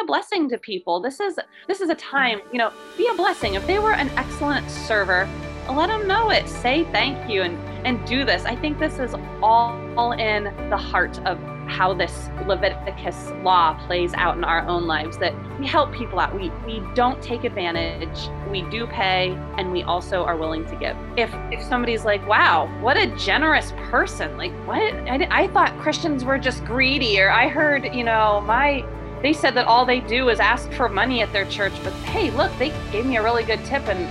a 0.00 0.04
blessing 0.04 0.48
to 0.50 0.58
people. 0.58 1.00
This 1.00 1.20
is 1.20 1.38
this 1.66 1.80
is 1.80 1.90
a 1.90 1.94
time, 1.94 2.40
you 2.52 2.58
know, 2.58 2.72
be 2.96 3.08
a 3.08 3.14
blessing. 3.14 3.54
If 3.54 3.66
they 3.66 3.78
were 3.78 3.92
an 3.92 4.08
excellent 4.10 4.70
server, 4.70 5.28
let 5.68 5.88
them 5.88 6.06
know 6.06 6.30
it. 6.30 6.48
Say 6.48 6.84
thank 6.92 7.30
you 7.30 7.42
and 7.42 7.58
and 7.86 8.04
do 8.06 8.24
this. 8.24 8.44
I 8.44 8.56
think 8.56 8.78
this 8.78 8.98
is 8.98 9.14
all, 9.42 9.78
all 9.96 10.12
in 10.12 10.44
the 10.68 10.76
heart 10.76 11.18
of 11.26 11.38
how 11.68 11.92
this 11.92 12.30
Leviticus 12.46 13.30
law 13.42 13.74
plays 13.86 14.14
out 14.14 14.36
in 14.36 14.42
our 14.42 14.66
own 14.66 14.86
lives 14.86 15.18
that 15.18 15.34
we 15.60 15.66
help 15.66 15.92
people 15.92 16.18
out. 16.18 16.34
We 16.34 16.50
we 16.66 16.82
don't 16.94 17.22
take 17.22 17.44
advantage. 17.44 18.30
We 18.50 18.62
do 18.62 18.86
pay 18.86 19.38
and 19.58 19.70
we 19.70 19.82
also 19.82 20.24
are 20.24 20.36
willing 20.36 20.64
to 20.66 20.76
give. 20.76 20.96
If 21.16 21.32
if 21.52 21.62
somebody's 21.62 22.04
like, 22.04 22.26
"Wow, 22.26 22.68
what 22.80 22.96
a 22.96 23.06
generous 23.16 23.72
person." 23.90 24.36
Like, 24.36 24.52
what? 24.66 24.80
I, 24.82 25.28
I 25.30 25.48
thought 25.48 25.78
Christians 25.78 26.24
were 26.24 26.38
just 26.38 26.64
greedy 26.64 27.20
or 27.20 27.30
I 27.30 27.48
heard, 27.48 27.94
you 27.94 28.04
know, 28.04 28.42
my 28.46 28.84
they 29.22 29.32
said 29.32 29.54
that 29.54 29.66
all 29.66 29.84
they 29.84 30.00
do 30.00 30.28
is 30.28 30.38
ask 30.38 30.70
for 30.72 30.88
money 30.88 31.22
at 31.22 31.32
their 31.32 31.44
church, 31.46 31.72
but 31.82 31.92
hey, 31.92 32.30
look, 32.30 32.56
they 32.58 32.70
gave 32.92 33.04
me 33.04 33.16
a 33.16 33.22
really 33.22 33.42
good 33.42 33.64
tip 33.64 33.86
and 33.88 34.06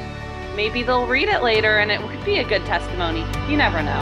maybe 0.55 0.83
they'll 0.83 1.07
read 1.07 1.29
it 1.29 1.41
later 1.41 1.77
and 1.77 1.91
it 1.91 2.01
could 2.01 2.25
be 2.25 2.39
a 2.39 2.47
good 2.47 2.65
testimony. 2.65 3.21
You 3.49 3.57
never 3.57 3.81
know. 3.81 4.01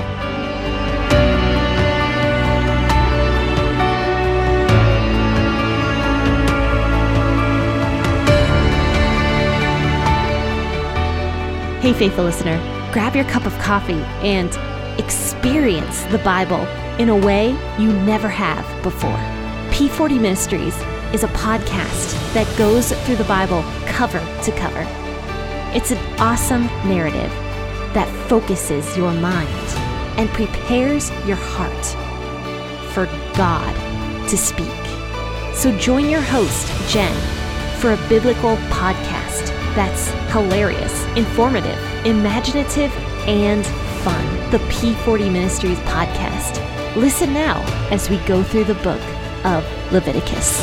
Hey, 11.81 11.93
faithful 11.93 12.23
listener, 12.23 12.57
grab 12.91 13.15
your 13.15 13.25
cup 13.25 13.45
of 13.45 13.55
coffee 13.59 13.93
and 14.23 14.49
experience 14.99 16.01
the 16.05 16.17
Bible 16.19 16.65
in 16.97 17.09
a 17.09 17.15
way 17.15 17.49
you 17.77 17.93
never 17.93 18.27
have 18.27 18.65
before. 18.81 19.11
P40 19.69 20.19
Ministries 20.19 20.75
is 21.15 21.23
a 21.23 21.27
podcast 21.29 22.11
that 22.33 22.57
goes 22.57 22.91
through 22.91 23.15
the 23.15 23.23
Bible 23.23 23.63
cover 23.87 24.19
to 24.43 24.51
cover. 24.51 24.85
It's 25.73 25.91
an 25.91 26.19
awesome 26.19 26.65
narrative 26.85 27.31
that 27.93 28.09
focuses 28.27 28.97
your 28.97 29.13
mind 29.13 29.47
and 30.19 30.29
prepares 30.31 31.11
your 31.25 31.37
heart 31.37 31.85
for 32.91 33.05
God 33.37 33.73
to 34.27 34.37
speak. 34.37 34.67
So 35.55 35.71
join 35.77 36.09
your 36.09 36.19
host, 36.19 36.67
Jen, 36.91 37.15
for 37.79 37.93
a 37.93 38.09
biblical 38.09 38.57
podcast 38.67 39.47
that's 39.73 40.09
hilarious, 40.33 41.05
informative, 41.15 41.79
imaginative, 42.05 42.91
and 43.25 43.65
fun. 44.03 44.51
The 44.51 44.59
P40 44.67 45.31
Ministries 45.31 45.79
podcast. 45.79 46.61
Listen 46.97 47.33
now 47.33 47.61
as 47.89 48.09
we 48.09 48.17
go 48.25 48.43
through 48.43 48.65
the 48.65 48.75
book 48.75 48.99
of 49.45 49.63
Leviticus. 49.91 50.59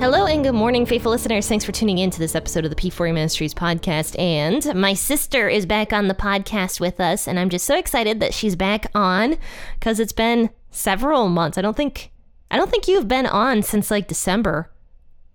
Hello 0.00 0.24
and 0.24 0.42
good 0.42 0.54
morning, 0.54 0.86
faithful 0.86 1.12
listeners. 1.12 1.46
Thanks 1.46 1.64
for 1.64 1.72
tuning 1.72 1.98
in 1.98 2.10
to 2.10 2.18
this 2.18 2.34
episode 2.34 2.64
of 2.64 2.70
the 2.70 2.76
P40 2.76 3.12
Ministries 3.12 3.52
podcast. 3.52 4.18
And 4.18 4.74
my 4.74 4.94
sister 4.94 5.48
is 5.48 5.66
back 5.66 5.92
on 5.92 6.08
the 6.08 6.14
podcast 6.14 6.80
with 6.80 7.00
us, 7.00 7.28
and 7.28 7.38
I'm 7.38 7.50
just 7.50 7.66
so 7.66 7.76
excited 7.76 8.18
that 8.20 8.32
she's 8.32 8.56
back 8.56 8.86
on 8.94 9.36
because 9.78 10.00
it's 10.00 10.12
been 10.12 10.50
several 10.70 11.28
months. 11.28 11.58
I 11.58 11.62
don't 11.62 11.76
think 11.76 12.10
I 12.50 12.56
don't 12.56 12.70
think 12.70 12.88
you've 12.88 13.08
been 13.08 13.26
on 13.26 13.62
since 13.62 13.90
like 13.90 14.08
December. 14.08 14.70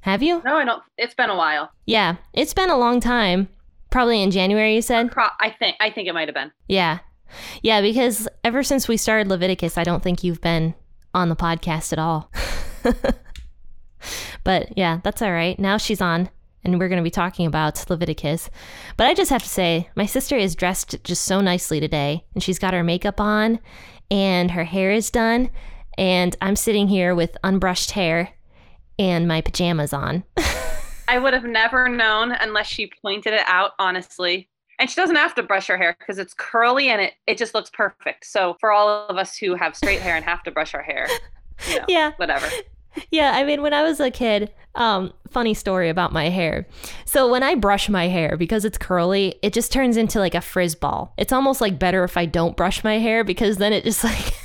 Have 0.01 0.21
you? 0.21 0.41
No, 0.43 0.57
I 0.57 0.65
don't. 0.65 0.83
It's 0.97 1.13
been 1.13 1.29
a 1.29 1.35
while. 1.35 1.71
Yeah, 1.85 2.17
it's 2.33 2.53
been 2.53 2.69
a 2.69 2.77
long 2.77 2.99
time. 2.99 3.47
Probably 3.89 4.21
in 4.21 4.31
January, 4.31 4.75
you 4.75 4.81
said. 4.81 5.11
Pro- 5.11 5.27
I 5.39 5.49
think. 5.57 5.77
I 5.79 5.89
think 5.89 6.07
it 6.07 6.13
might 6.13 6.27
have 6.27 6.35
been. 6.35 6.51
Yeah, 6.67 6.99
yeah. 7.61 7.81
Because 7.81 8.27
ever 8.43 8.63
since 8.63 8.87
we 8.87 8.97
started 8.97 9.27
Leviticus, 9.27 9.77
I 9.77 9.83
don't 9.83 10.03
think 10.03 10.23
you've 10.23 10.41
been 10.41 10.73
on 11.13 11.29
the 11.29 11.35
podcast 11.35 11.93
at 11.93 11.99
all. 11.99 12.31
But 14.43 14.77
yeah, 14.77 14.99
that's 15.03 15.21
all 15.21 15.31
right. 15.31 15.59
Now 15.59 15.77
she's 15.77 16.01
on, 16.01 16.29
and 16.63 16.79
we're 16.79 16.87
going 16.87 16.97
to 16.99 17.03
be 17.03 17.09
talking 17.09 17.47
about 17.47 17.83
Leviticus. 17.89 18.49
But 18.95 19.07
I 19.07 19.13
just 19.13 19.31
have 19.31 19.43
to 19.43 19.49
say, 19.49 19.89
my 19.95 20.05
sister 20.05 20.37
is 20.37 20.55
dressed 20.55 21.03
just 21.03 21.23
so 21.23 21.41
nicely 21.41 21.79
today, 21.79 22.23
and 22.33 22.43
she's 22.43 22.59
got 22.59 22.73
her 22.73 22.83
makeup 22.83 23.19
on, 23.19 23.59
and 24.11 24.51
her 24.51 24.63
hair 24.63 24.91
is 24.91 25.09
done, 25.09 25.49
and 25.97 26.35
I'm 26.41 26.55
sitting 26.55 26.87
here 26.87 27.15
with 27.15 27.37
unbrushed 27.43 27.91
hair 27.91 28.29
and 28.99 29.27
my 29.27 29.41
pajamas 29.41 29.93
on. 29.93 30.23
I 31.07 31.19
would 31.19 31.33
have 31.33 31.43
never 31.43 31.87
known 31.87 32.31
unless 32.31 32.67
she 32.67 32.91
pointed 33.01 33.33
it 33.33 33.43
out, 33.47 33.71
honestly. 33.79 34.49
And 34.79 34.89
she 34.89 34.95
doesn't 34.95 35.15
have 35.15 35.35
to 35.35 35.43
brush 35.43 35.67
her 35.67 35.77
hair 35.77 35.95
because 35.97 36.19
it's 36.19 36.33
curly 36.33 36.89
and 36.89 37.01
it, 37.01 37.13
it 37.27 37.37
just 37.37 37.53
looks 37.53 37.69
perfect. 37.69 38.25
So 38.25 38.57
for 38.59 38.71
all 38.71 39.07
of 39.07 39.17
us 39.17 39.37
who 39.37 39.55
have 39.55 39.75
straight 39.75 40.01
hair 40.01 40.15
and 40.15 40.25
have 40.25 40.43
to 40.43 40.51
brush 40.51 40.73
our 40.73 40.83
hair, 40.83 41.07
you 41.69 41.77
know, 41.77 41.85
yeah, 41.87 42.11
whatever 42.17 42.47
yeah, 43.11 43.31
I 43.35 43.43
mean, 43.43 43.61
when 43.61 43.73
I 43.73 43.83
was 43.83 43.99
a 43.99 44.11
kid, 44.11 44.51
um, 44.75 45.13
funny 45.29 45.53
story 45.53 45.89
about 45.89 46.13
my 46.13 46.29
hair. 46.29 46.65
So 47.05 47.29
when 47.29 47.43
I 47.43 47.55
brush 47.55 47.89
my 47.89 48.07
hair, 48.07 48.37
because 48.37 48.65
it's 48.65 48.77
curly, 48.77 49.35
it 49.41 49.53
just 49.53 49.71
turns 49.71 49.97
into 49.97 50.19
like 50.19 50.35
a 50.35 50.41
frizz 50.41 50.75
ball. 50.75 51.13
It's 51.17 51.33
almost 51.33 51.61
like 51.61 51.79
better 51.79 52.03
if 52.03 52.17
I 52.17 52.25
don't 52.25 52.57
brush 52.57 52.83
my 52.83 52.99
hair 52.99 53.23
because 53.23 53.57
then 53.57 53.73
it 53.73 53.83
just 53.83 54.03
like 54.03 54.33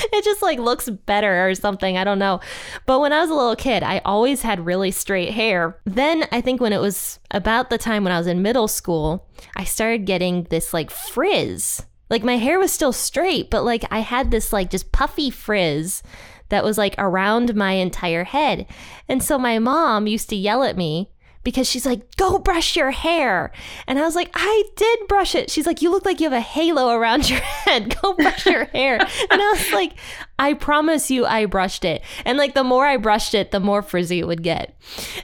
it 0.12 0.24
just 0.24 0.42
like 0.42 0.58
looks 0.58 0.88
better 0.88 1.48
or 1.48 1.54
something. 1.54 1.96
I 1.96 2.04
don't 2.04 2.18
know. 2.18 2.40
But 2.86 3.00
when 3.00 3.12
I 3.12 3.20
was 3.20 3.30
a 3.30 3.34
little 3.34 3.56
kid, 3.56 3.82
I 3.82 4.00
always 4.04 4.42
had 4.42 4.66
really 4.66 4.90
straight 4.90 5.32
hair. 5.32 5.78
Then 5.84 6.26
I 6.32 6.40
think 6.40 6.60
when 6.60 6.72
it 6.72 6.80
was 6.80 7.18
about 7.30 7.70
the 7.70 7.78
time 7.78 8.04
when 8.04 8.12
I 8.12 8.18
was 8.18 8.26
in 8.26 8.42
middle 8.42 8.68
school, 8.68 9.28
I 9.56 9.64
started 9.64 10.06
getting 10.06 10.44
this 10.44 10.72
like 10.72 10.90
frizz. 10.90 11.84
Like 12.08 12.24
my 12.24 12.36
hair 12.38 12.58
was 12.58 12.72
still 12.72 12.92
straight, 12.92 13.50
but 13.50 13.64
like 13.64 13.84
I 13.90 14.00
had 14.00 14.30
this 14.30 14.52
like 14.52 14.70
just 14.70 14.92
puffy 14.92 15.30
frizz 15.30 16.02
that 16.48 16.64
was 16.64 16.76
like 16.76 16.94
around 16.98 17.54
my 17.54 17.72
entire 17.72 18.24
head. 18.24 18.66
And 19.08 19.22
so 19.22 19.38
my 19.38 19.58
mom 19.58 20.06
used 20.06 20.28
to 20.30 20.36
yell 20.36 20.62
at 20.62 20.76
me 20.76 21.10
because 21.42 21.68
she's 21.68 21.86
like, 21.86 22.16
go 22.16 22.38
brush 22.38 22.76
your 22.76 22.90
hair. 22.90 23.52
And 23.86 23.98
I 23.98 24.02
was 24.02 24.14
like, 24.14 24.30
I 24.34 24.64
did 24.76 25.08
brush 25.08 25.34
it. 25.34 25.50
She's 25.50 25.66
like, 25.66 25.82
you 25.82 25.90
look 25.90 26.04
like 26.04 26.20
you 26.20 26.28
have 26.28 26.36
a 26.36 26.40
halo 26.40 26.90
around 26.90 27.28
your 27.30 27.40
head. 27.40 27.96
Go 28.00 28.14
brush 28.14 28.46
your 28.46 28.64
hair. 28.66 28.96
And 28.98 29.42
I 29.42 29.50
was 29.52 29.72
like, 29.72 29.92
I 30.38 30.54
promise 30.54 31.10
you, 31.10 31.26
I 31.26 31.46
brushed 31.46 31.84
it. 31.84 32.02
And 32.24 32.38
like, 32.38 32.54
the 32.54 32.64
more 32.64 32.86
I 32.86 32.96
brushed 32.96 33.34
it, 33.34 33.50
the 33.50 33.60
more 33.60 33.82
frizzy 33.82 34.20
it 34.20 34.26
would 34.26 34.42
get. 34.42 34.76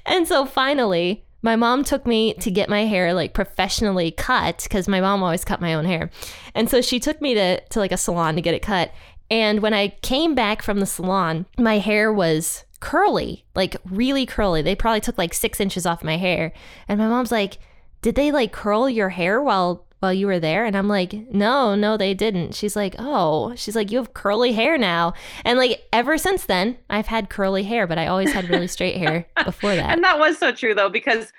And 0.05 0.27
so 0.27 0.47
finally, 0.47 1.25
my 1.43 1.55
mom 1.55 1.85
took 1.85 2.07
me 2.07 2.35
to 2.35 2.51
get 2.51 2.69
my 2.69 2.87
hair 2.87 3.15
like 3.15 3.33
professionally 3.33 4.11
cut 4.11 4.65
because 4.65 4.89
my 4.89 5.01
mom 5.01 5.23
always 5.23 5.45
cut 5.45 5.61
my 5.61 5.75
own 5.75 5.85
hair. 5.85 6.11
And 6.55 6.69
so 6.69 6.81
she 6.81 6.99
took 6.99 7.21
me 7.21 7.35
to, 7.35 7.61
to 7.61 7.79
like 7.79 7.93
a 7.93 7.97
salon 7.97 8.35
to 8.37 8.43
get 8.43 8.55
it 8.55 8.63
cut. 8.63 8.93
And 9.31 9.61
when 9.61 9.75
I 9.75 9.89
came 10.03 10.35
back 10.35 10.63
from 10.63 10.81
the 10.81 10.87
salon, 10.87 11.47
my 11.59 11.79
hair 11.79 12.13
was 12.13 12.65
curly, 12.81 13.45
like 13.55 13.77
really 13.85 14.27
curly. 14.27 14.63
They 14.63 14.75
probably 14.75 15.01
took 15.01 15.19
like 15.19 15.35
six 15.35 15.61
inches 15.61 15.87
off 15.87 16.05
my 16.05 16.17
hair. 16.17 16.53
And 16.89 16.99
my 16.99 17.09
mom's 17.09 17.33
like, 17.33 17.59
Did 18.03 18.15
they 18.15 18.31
like 18.31 18.53
curl 18.53 18.89
your 18.89 19.09
hair 19.11 19.43
while 19.43 19.85
while 19.99 20.13
you 20.13 20.27
were 20.27 20.39
there? 20.39 20.65
And 20.65 20.77
I'm 20.77 20.89
like, 20.89 21.13
No, 21.33 21.75
no, 21.75 21.97
they 21.97 22.15
didn't. 22.15 22.55
She's 22.55 22.77
like, 22.77 22.95
Oh, 22.99 23.55
she's 23.57 23.75
like, 23.75 23.91
You 23.91 23.99
have 23.99 24.15
curly 24.15 24.53
hair 24.53 24.79
now. 24.79 25.15
And 25.45 25.59
like 25.59 25.83
ever 25.93 26.19
since 26.19 26.45
then, 26.45 26.77
I've 26.91 27.07
had 27.07 27.31
curly 27.31 27.65
hair, 27.65 27.87
but 27.87 27.99
I 27.99 28.07
always 28.07 28.33
had 28.33 28.49
really 28.49 28.69
straight 28.69 28.97
hair 28.99 29.27
before 29.45 29.75
that. 29.75 29.91
and 29.91 30.05
that 30.05 30.19
was 30.19 30.39
so 30.39 30.53
true 30.53 30.75
though, 30.75 30.91
because 30.91 31.33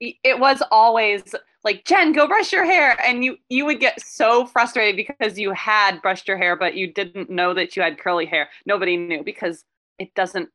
it 0.00 0.38
was 0.38 0.62
always 0.70 1.34
like 1.64 1.84
Jen, 1.84 2.12
go 2.12 2.28
brush 2.28 2.52
your 2.52 2.66
hair, 2.66 2.96
and 3.04 3.24
you 3.24 3.38
you 3.48 3.64
would 3.64 3.80
get 3.80 4.00
so 4.00 4.44
frustrated 4.44 4.96
because 4.96 5.38
you 5.38 5.50
had 5.52 6.00
brushed 6.02 6.28
your 6.28 6.36
hair, 6.36 6.56
but 6.56 6.74
you 6.74 6.92
didn't 6.92 7.30
know 7.30 7.54
that 7.54 7.74
you 7.74 7.82
had 7.82 7.98
curly 7.98 8.26
hair. 8.26 8.50
Nobody 8.66 8.96
knew 8.98 9.24
because 9.24 9.64
it 9.98 10.14
doesn't. 10.14 10.50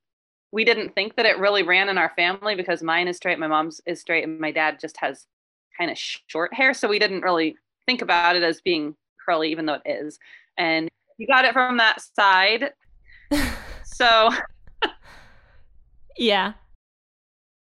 We 0.51 0.63
didn't 0.63 0.95
think 0.95 1.15
that 1.15 1.25
it 1.25 1.39
really 1.39 1.63
ran 1.63 1.89
in 1.89 1.97
our 1.97 2.11
family 2.15 2.55
because 2.55 2.81
mine 2.81 3.07
is 3.07 3.17
straight, 3.17 3.39
my 3.39 3.47
mom's 3.47 3.81
is 3.85 3.99
straight, 3.99 4.23
and 4.23 4.39
my 4.39 4.51
dad 4.51 4.79
just 4.79 4.97
has 4.97 5.25
kind 5.77 5.89
of 5.89 5.97
short 5.97 6.53
hair, 6.53 6.73
so 6.73 6.87
we 6.87 6.99
didn't 6.99 7.21
really 7.21 7.55
think 7.85 8.01
about 8.01 8.35
it 8.35 8.43
as 8.43 8.61
being 8.61 8.95
curly, 9.25 9.51
even 9.51 9.65
though 9.65 9.79
it 9.83 9.89
is. 9.89 10.19
And 10.57 10.89
you 11.17 11.25
got 11.25 11.45
it 11.45 11.53
from 11.53 11.77
that 11.77 12.01
side, 12.15 12.71
so 13.83 14.29
yeah, 16.17 16.53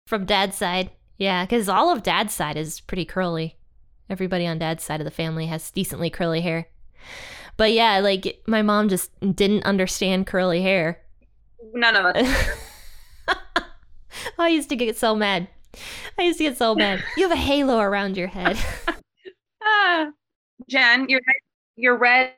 from 0.06 0.25
dad's 0.25 0.57
side. 0.57 0.91
Yeah, 1.18 1.45
because 1.45 1.69
all 1.69 1.92
of 1.92 2.04
dad's 2.04 2.33
side 2.33 2.57
is 2.57 2.81
pretty 2.81 3.06
curly. 3.06 3.57
Everybody 4.10 4.45
on 4.45 4.60
dad's 4.60 4.83
side 4.83 5.00
of 5.00 5.06
the 5.06 5.12
family 5.12 5.48
has 5.48 5.71
decently 5.71 6.10
curly 6.10 6.42
hair. 6.42 6.68
But 7.57 7.71
yeah, 7.71 8.00
like 8.00 8.42
my 8.48 8.62
mom 8.62 8.89
just 8.89 9.12
didn't 9.36 9.63
understand 9.63 10.27
curly 10.27 10.62
hair. 10.62 11.00
None 11.74 11.95
of 11.95 12.06
us. 12.06 12.57
I 14.39 14.50
used 14.50 14.69
to 14.69 14.75
get 14.75 14.98
so 14.98 15.15
mad. 15.15 15.48
I 16.18 16.24
used 16.24 16.38
to 16.39 16.44
get 16.45 16.57
so 16.57 16.75
mad. 16.75 17.04
You 17.18 17.24
have 17.24 17.38
a 17.38 17.39
halo 17.42 17.80
around 17.80 18.18
your 18.18 18.27
head. 18.27 18.57
ah, 19.63 20.12
Jen, 20.69 21.07
you're 21.09 21.21
you're 21.75 21.98
red. 21.98 22.33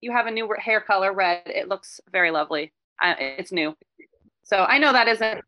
You 0.00 0.12
have 0.12 0.26
a 0.26 0.30
new 0.30 0.52
hair 0.58 0.80
color, 0.80 1.12
red. 1.12 1.42
It 1.46 1.68
looks 1.68 2.00
very 2.10 2.30
lovely. 2.30 2.72
Uh, 3.02 3.14
it's 3.18 3.52
new. 3.52 3.74
So 4.44 4.58
I 4.58 4.78
know 4.78 4.92
that 4.92 5.08
isn't 5.08 5.42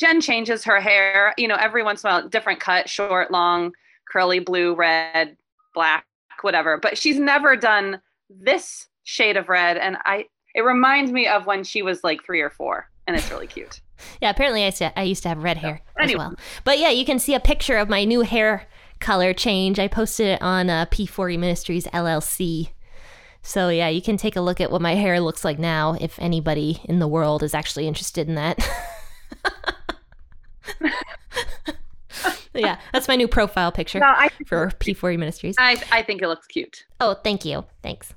Jen 0.00 0.20
changes 0.20 0.64
her 0.64 0.80
hair, 0.80 1.34
you 1.38 1.46
know, 1.48 1.56
every 1.56 1.82
once 1.82 2.02
in 2.02 2.10
a 2.10 2.12
while, 2.14 2.28
different 2.28 2.60
cut, 2.60 2.88
short, 2.88 3.30
long, 3.30 3.72
curly, 4.10 4.38
blue, 4.38 4.74
red. 4.74 5.36
black, 5.74 6.04
whatever. 6.42 6.78
But 6.78 6.96
she's 6.98 7.18
never 7.18 7.56
done 7.56 8.00
this 8.28 8.86
shade 9.04 9.36
of 9.36 9.48
red. 9.48 9.76
And 9.76 9.96
I, 10.04 10.26
it 10.54 10.62
reminds 10.62 11.12
me 11.12 11.26
of 11.26 11.46
when 11.46 11.64
she 11.64 11.82
was 11.82 12.02
like 12.04 12.24
three 12.24 12.40
or 12.40 12.50
four, 12.50 12.88
and 13.06 13.16
it's 13.16 13.30
really 13.30 13.46
cute. 13.46 13.80
Yeah, 14.20 14.30
apparently 14.30 14.62
I 14.62 14.66
used 14.66 14.78
to, 14.78 14.98
I 14.98 15.02
used 15.04 15.22
to 15.22 15.28
have 15.28 15.42
red 15.42 15.56
hair 15.56 15.80
anyway. 15.98 16.24
as 16.24 16.28
well. 16.28 16.34
But 16.64 16.80
yeah, 16.80 16.90
you 16.90 17.04
can 17.04 17.20
see 17.20 17.32
a 17.32 17.40
picture 17.40 17.76
of 17.76 17.88
my 17.88 18.04
new 18.04 18.22
hair 18.22 18.66
color 18.98 19.32
change. 19.32 19.78
I 19.78 19.86
posted 19.86 20.26
it 20.26 20.42
on 20.42 20.68
uh, 20.68 20.86
P40 20.86 21.38
Ministries 21.38 21.86
LLC. 21.86 22.70
So 23.42 23.68
yeah, 23.68 23.88
you 23.88 24.02
can 24.02 24.16
take 24.16 24.34
a 24.34 24.40
look 24.40 24.60
at 24.60 24.72
what 24.72 24.82
my 24.82 24.96
hair 24.96 25.20
looks 25.20 25.44
like 25.44 25.60
now 25.60 25.96
if 26.00 26.18
anybody 26.18 26.80
in 26.84 26.98
the 26.98 27.06
world 27.06 27.44
is 27.44 27.54
actually 27.54 27.86
interested 27.86 28.28
in 28.28 28.34
that. 28.34 28.58
yeah, 32.54 32.78
that's 32.92 33.08
my 33.08 33.16
new 33.16 33.28
profile 33.28 33.72
picture 33.72 33.98
no, 33.98 34.06
I, 34.06 34.28
for 34.46 34.68
P40 34.78 35.18
Ministries. 35.18 35.56
I, 35.58 35.82
I 35.90 36.02
think 36.02 36.22
it 36.22 36.28
looks 36.28 36.46
cute. 36.46 36.84
Oh, 37.00 37.14
thank 37.14 37.44
you. 37.44 37.64
Thanks. 37.82 38.14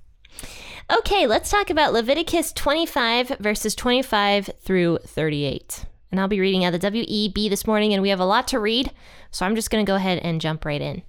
Okay, 0.89 1.27
let's 1.27 1.49
talk 1.49 1.69
about 1.69 1.93
Leviticus 1.93 2.53
25, 2.53 3.37
verses 3.39 3.75
25 3.75 4.51
through 4.61 4.99
38. 4.99 5.85
And 6.11 6.21
I'll 6.21 6.29
be 6.29 6.39
reading 6.39 6.63
out 6.63 6.71
the 6.71 6.79
WEB 6.79 7.49
this 7.49 7.67
morning, 7.67 7.93
and 7.93 8.01
we 8.01 8.09
have 8.09 8.19
a 8.19 8.25
lot 8.25 8.47
to 8.49 8.59
read, 8.59 8.91
so 9.29 9.45
I'm 9.45 9.55
just 9.55 9.69
going 9.69 9.85
to 9.85 9.89
go 9.89 9.95
ahead 9.95 10.19
and 10.19 10.39
jump 10.39 10.63
right 10.63 10.81
in. 10.81 11.03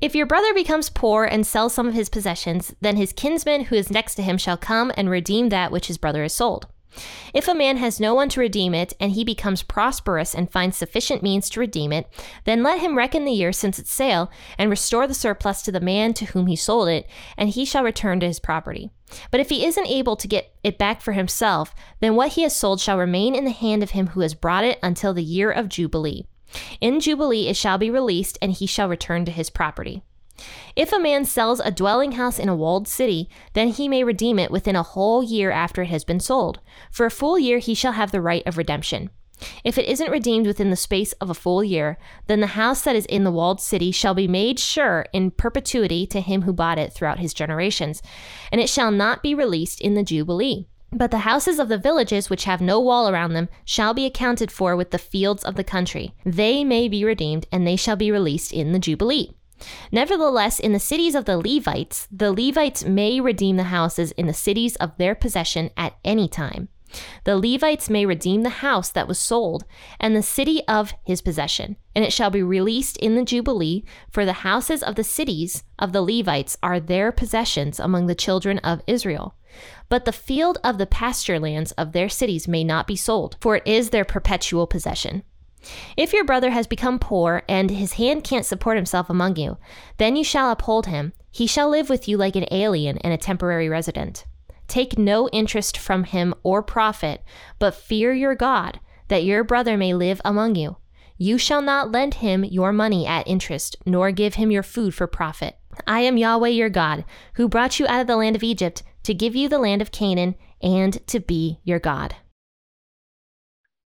If 0.00 0.14
your 0.14 0.26
brother 0.26 0.54
becomes 0.54 0.90
poor 0.90 1.24
and 1.24 1.46
sells 1.46 1.74
some 1.74 1.88
of 1.88 1.94
his 1.94 2.08
possessions, 2.08 2.74
then 2.80 2.96
his 2.96 3.12
kinsman 3.12 3.64
who 3.64 3.74
is 3.74 3.90
next 3.90 4.14
to 4.16 4.22
him 4.22 4.38
shall 4.38 4.56
come 4.56 4.92
and 4.96 5.10
redeem 5.10 5.48
that 5.48 5.72
which 5.72 5.88
his 5.88 5.98
brother 5.98 6.22
has 6.22 6.34
sold. 6.34 6.68
If 7.34 7.48
a 7.48 7.54
man 7.54 7.76
has 7.76 8.00
no 8.00 8.14
one 8.14 8.28
to 8.30 8.40
redeem 8.40 8.74
it, 8.74 8.94
and 8.98 9.12
he 9.12 9.24
becomes 9.24 9.62
prosperous 9.62 10.34
and 10.34 10.50
finds 10.50 10.76
sufficient 10.76 11.22
means 11.22 11.50
to 11.50 11.60
redeem 11.60 11.92
it, 11.92 12.06
then 12.44 12.62
let 12.62 12.80
him 12.80 12.96
reckon 12.96 13.24
the 13.24 13.32
year 13.32 13.52
since 13.52 13.78
its 13.78 13.92
sale, 13.92 14.30
and 14.56 14.70
restore 14.70 15.06
the 15.06 15.14
surplus 15.14 15.62
to 15.62 15.72
the 15.72 15.80
man 15.80 16.14
to 16.14 16.26
whom 16.26 16.46
he 16.46 16.56
sold 16.56 16.88
it, 16.88 17.08
and 17.36 17.50
he 17.50 17.64
shall 17.64 17.84
return 17.84 18.20
to 18.20 18.26
his 18.26 18.40
property. 18.40 18.90
But 19.30 19.40
if 19.40 19.48
he 19.48 19.64
isn't 19.64 19.86
able 19.86 20.16
to 20.16 20.28
get 20.28 20.52
it 20.64 20.78
back 20.78 21.00
for 21.00 21.12
himself, 21.12 21.74
then 22.00 22.16
what 22.16 22.32
he 22.32 22.42
has 22.42 22.56
sold 22.56 22.80
shall 22.80 22.98
remain 22.98 23.34
in 23.34 23.44
the 23.44 23.50
hand 23.50 23.82
of 23.82 23.90
him 23.90 24.08
who 24.08 24.20
has 24.20 24.34
brought 24.34 24.64
it 24.64 24.78
until 24.82 25.14
the 25.14 25.22
year 25.22 25.50
of 25.50 25.68
Jubilee. 25.68 26.26
In 26.80 27.00
Jubilee 27.00 27.48
it 27.48 27.56
shall 27.56 27.78
be 27.78 27.90
released, 27.90 28.38
and 28.40 28.52
he 28.52 28.66
shall 28.66 28.88
return 28.88 29.24
to 29.24 29.32
his 29.32 29.50
property. 29.50 30.02
If 30.76 30.92
a 30.92 30.98
man 30.98 31.24
sells 31.24 31.60
a 31.60 31.70
dwelling 31.70 32.12
house 32.12 32.38
in 32.38 32.48
a 32.48 32.56
walled 32.56 32.86
city, 32.88 33.28
then 33.54 33.68
he 33.68 33.88
may 33.88 34.04
redeem 34.04 34.38
it 34.38 34.50
within 34.50 34.76
a 34.76 34.82
whole 34.82 35.22
year 35.22 35.50
after 35.50 35.82
it 35.82 35.88
has 35.88 36.04
been 36.04 36.20
sold. 36.20 36.60
For 36.90 37.06
a 37.06 37.10
full 37.10 37.38
year 37.38 37.58
he 37.58 37.74
shall 37.74 37.92
have 37.92 38.12
the 38.12 38.20
right 38.20 38.46
of 38.46 38.56
redemption. 38.56 39.10
If 39.64 39.78
it 39.78 39.88
isn't 39.88 40.10
redeemed 40.10 40.46
within 40.46 40.70
the 40.70 40.76
space 40.76 41.12
of 41.14 41.30
a 41.30 41.34
full 41.34 41.62
year, 41.62 41.96
then 42.26 42.40
the 42.40 42.48
house 42.48 42.82
that 42.82 42.96
is 42.96 43.06
in 43.06 43.24
the 43.24 43.30
walled 43.30 43.60
city 43.60 43.92
shall 43.92 44.14
be 44.14 44.26
made 44.26 44.58
sure 44.58 45.06
in 45.12 45.30
perpetuity 45.30 46.06
to 46.08 46.20
him 46.20 46.42
who 46.42 46.52
bought 46.52 46.78
it 46.78 46.92
throughout 46.92 47.20
his 47.20 47.34
generations, 47.34 48.02
and 48.50 48.60
it 48.60 48.68
shall 48.68 48.90
not 48.90 49.22
be 49.22 49.34
released 49.34 49.80
in 49.80 49.94
the 49.94 50.02
Jubilee. 50.02 50.66
But 50.90 51.10
the 51.10 51.18
houses 51.18 51.58
of 51.58 51.68
the 51.68 51.78
villages 51.78 52.30
which 52.30 52.44
have 52.44 52.60
no 52.60 52.80
wall 52.80 53.08
around 53.08 53.34
them 53.34 53.48
shall 53.64 53.92
be 53.92 54.06
accounted 54.06 54.50
for 54.50 54.74
with 54.74 54.90
the 54.90 54.98
fields 54.98 55.44
of 55.44 55.54
the 55.54 55.64
country. 55.64 56.14
They 56.24 56.64
may 56.64 56.88
be 56.88 57.04
redeemed, 57.04 57.46
and 57.52 57.66
they 57.66 57.76
shall 57.76 57.96
be 57.96 58.10
released 58.10 58.52
in 58.52 58.72
the 58.72 58.78
Jubilee. 58.78 59.34
Nevertheless, 59.90 60.58
in 60.58 60.72
the 60.72 60.78
cities 60.78 61.14
of 61.14 61.24
the 61.24 61.38
Levites, 61.38 62.08
the 62.10 62.32
Levites 62.32 62.84
may 62.84 63.20
redeem 63.20 63.56
the 63.56 63.64
houses 63.64 64.12
in 64.12 64.26
the 64.26 64.34
cities 64.34 64.76
of 64.76 64.96
their 64.98 65.14
possession 65.14 65.70
at 65.76 65.96
any 66.04 66.28
time. 66.28 66.68
The 67.24 67.36
Levites 67.36 67.90
may 67.90 68.06
redeem 68.06 68.42
the 68.42 68.48
house 68.48 68.90
that 68.90 69.08
was 69.08 69.18
sold 69.18 69.64
and 70.00 70.16
the 70.16 70.22
city 70.22 70.62
of 70.66 70.94
his 71.04 71.20
possession, 71.20 71.76
and 71.94 72.04
it 72.04 72.12
shall 72.12 72.30
be 72.30 72.42
released 72.42 72.96
in 72.96 73.14
the 73.14 73.24
Jubilee, 73.24 73.84
for 74.10 74.24
the 74.24 74.44
houses 74.44 74.82
of 74.82 74.94
the 74.94 75.04
cities 75.04 75.64
of 75.78 75.92
the 75.92 76.02
Levites 76.02 76.56
are 76.62 76.80
their 76.80 77.12
possessions 77.12 77.78
among 77.78 78.06
the 78.06 78.14
children 78.14 78.58
of 78.60 78.80
Israel. 78.86 79.34
But 79.88 80.04
the 80.04 80.12
field 80.12 80.58
of 80.64 80.78
the 80.78 80.86
pasture 80.86 81.38
lands 81.38 81.72
of 81.72 81.92
their 81.92 82.08
cities 82.08 82.48
may 82.48 82.64
not 82.64 82.86
be 82.86 82.96
sold, 82.96 83.36
for 83.40 83.56
it 83.56 83.66
is 83.66 83.90
their 83.90 84.04
perpetual 84.04 84.66
possession. 84.66 85.24
If 85.96 86.12
your 86.12 86.24
brother 86.24 86.50
has 86.50 86.66
become 86.66 86.98
poor, 86.98 87.42
and 87.48 87.70
his 87.70 87.94
hand 87.94 88.24
can't 88.24 88.46
support 88.46 88.76
himself 88.76 89.10
among 89.10 89.36
you, 89.36 89.58
then 89.96 90.16
you 90.16 90.24
shall 90.24 90.50
uphold 90.50 90.86
him. 90.86 91.12
He 91.30 91.46
shall 91.46 91.68
live 91.68 91.88
with 91.88 92.08
you 92.08 92.16
like 92.16 92.36
an 92.36 92.46
alien 92.50 92.98
and 92.98 93.12
a 93.12 93.18
temporary 93.18 93.68
resident. 93.68 94.24
Take 94.66 94.98
no 94.98 95.28
interest 95.30 95.76
from 95.78 96.04
him 96.04 96.34
or 96.42 96.62
profit, 96.62 97.22
but 97.58 97.74
fear 97.74 98.12
your 98.12 98.34
God, 98.34 98.80
that 99.08 99.24
your 99.24 99.42
brother 99.42 99.76
may 99.76 99.94
live 99.94 100.20
among 100.24 100.54
you. 100.54 100.76
You 101.16 101.38
shall 101.38 101.62
not 101.62 101.90
lend 101.90 102.14
him 102.14 102.44
your 102.44 102.72
money 102.72 103.06
at 103.06 103.26
interest, 103.26 103.76
nor 103.84 104.12
give 104.12 104.34
him 104.34 104.50
your 104.50 104.62
food 104.62 104.94
for 104.94 105.06
profit. 105.06 105.56
I 105.86 106.00
am 106.00 106.16
Yahweh 106.16 106.48
your 106.48 106.68
God, 106.68 107.04
who 107.34 107.48
brought 107.48 107.80
you 107.80 107.86
out 107.86 108.00
of 108.00 108.06
the 108.06 108.16
land 108.16 108.36
of 108.36 108.42
Egypt 108.42 108.82
to 109.04 109.14
give 109.14 109.34
you 109.34 109.48
the 109.48 109.58
land 109.58 109.82
of 109.82 109.90
Canaan 109.90 110.36
and 110.60 111.04
to 111.08 111.18
be 111.18 111.60
your 111.64 111.78
God 111.78 112.14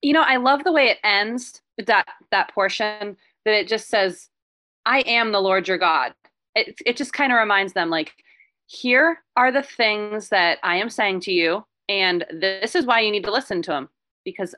you 0.02 0.12
know, 0.12 0.22
I 0.22 0.37
love 0.37 0.64
the 0.64 0.72
way 0.72 0.88
it 0.88 0.98
ends 1.04 1.60
that 1.87 2.06
that 2.31 2.52
portion 2.52 3.16
that 3.44 3.54
it 3.54 3.69
just 3.69 3.88
says, 3.88 4.28
"I 4.84 5.00
am 5.00 5.32
the 5.32 5.40
Lord 5.40 5.69
your 5.69 5.78
God." 5.78 6.14
It 6.54 6.78
it 6.84 6.96
just 6.96 7.12
kind 7.12 7.32
of 7.32 7.38
reminds 7.38 7.72
them 7.72 7.90
like, 7.90 8.14
here 8.66 9.22
are 9.37 9.52
the 9.52 9.62
things 9.62 10.28
that 10.31 10.58
I 10.62 10.76
am 10.76 10.90
saying 10.90 11.20
to 11.20 11.32
you, 11.32 11.64
and 11.88 12.25
this 12.31 12.75
is 12.75 12.87
why 12.87 13.00
you 13.00 13.10
need 13.10 13.25
to 13.25 13.32
listen 13.32 13.62
to 13.62 13.70
them 13.70 13.88
because 14.25 14.54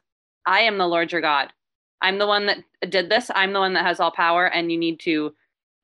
I 0.47 0.61
am 0.61 0.79
the 0.79 0.87
Lord 0.87 1.13
your 1.13 1.21
God. 1.21 1.53
I'm 2.01 2.19
the 2.19 2.27
one 2.27 2.47
that 2.47 2.59
did 2.91 3.11
this. 3.11 3.31
I'm 3.35 3.53
the 3.53 3.59
one 3.59 3.75
that 3.75 3.85
has 3.85 4.01
all 4.01 4.11
power, 4.11 4.47
and 4.47 4.73
you 4.73 4.79
need 4.79 5.01
to 5.01 5.35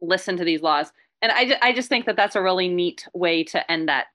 listen 0.00 0.36
to 0.36 0.44
these 0.44 0.62
laws. 0.62 0.92
And 1.22 1.32
I, 1.32 1.56
I 1.62 1.72
just 1.72 1.88
think 1.88 2.06
that 2.06 2.16
that's 2.16 2.36
a 2.36 2.42
really 2.42 2.68
neat 2.68 3.06
way 3.14 3.44
to 3.44 3.70
end 3.70 3.88
that 3.88 4.06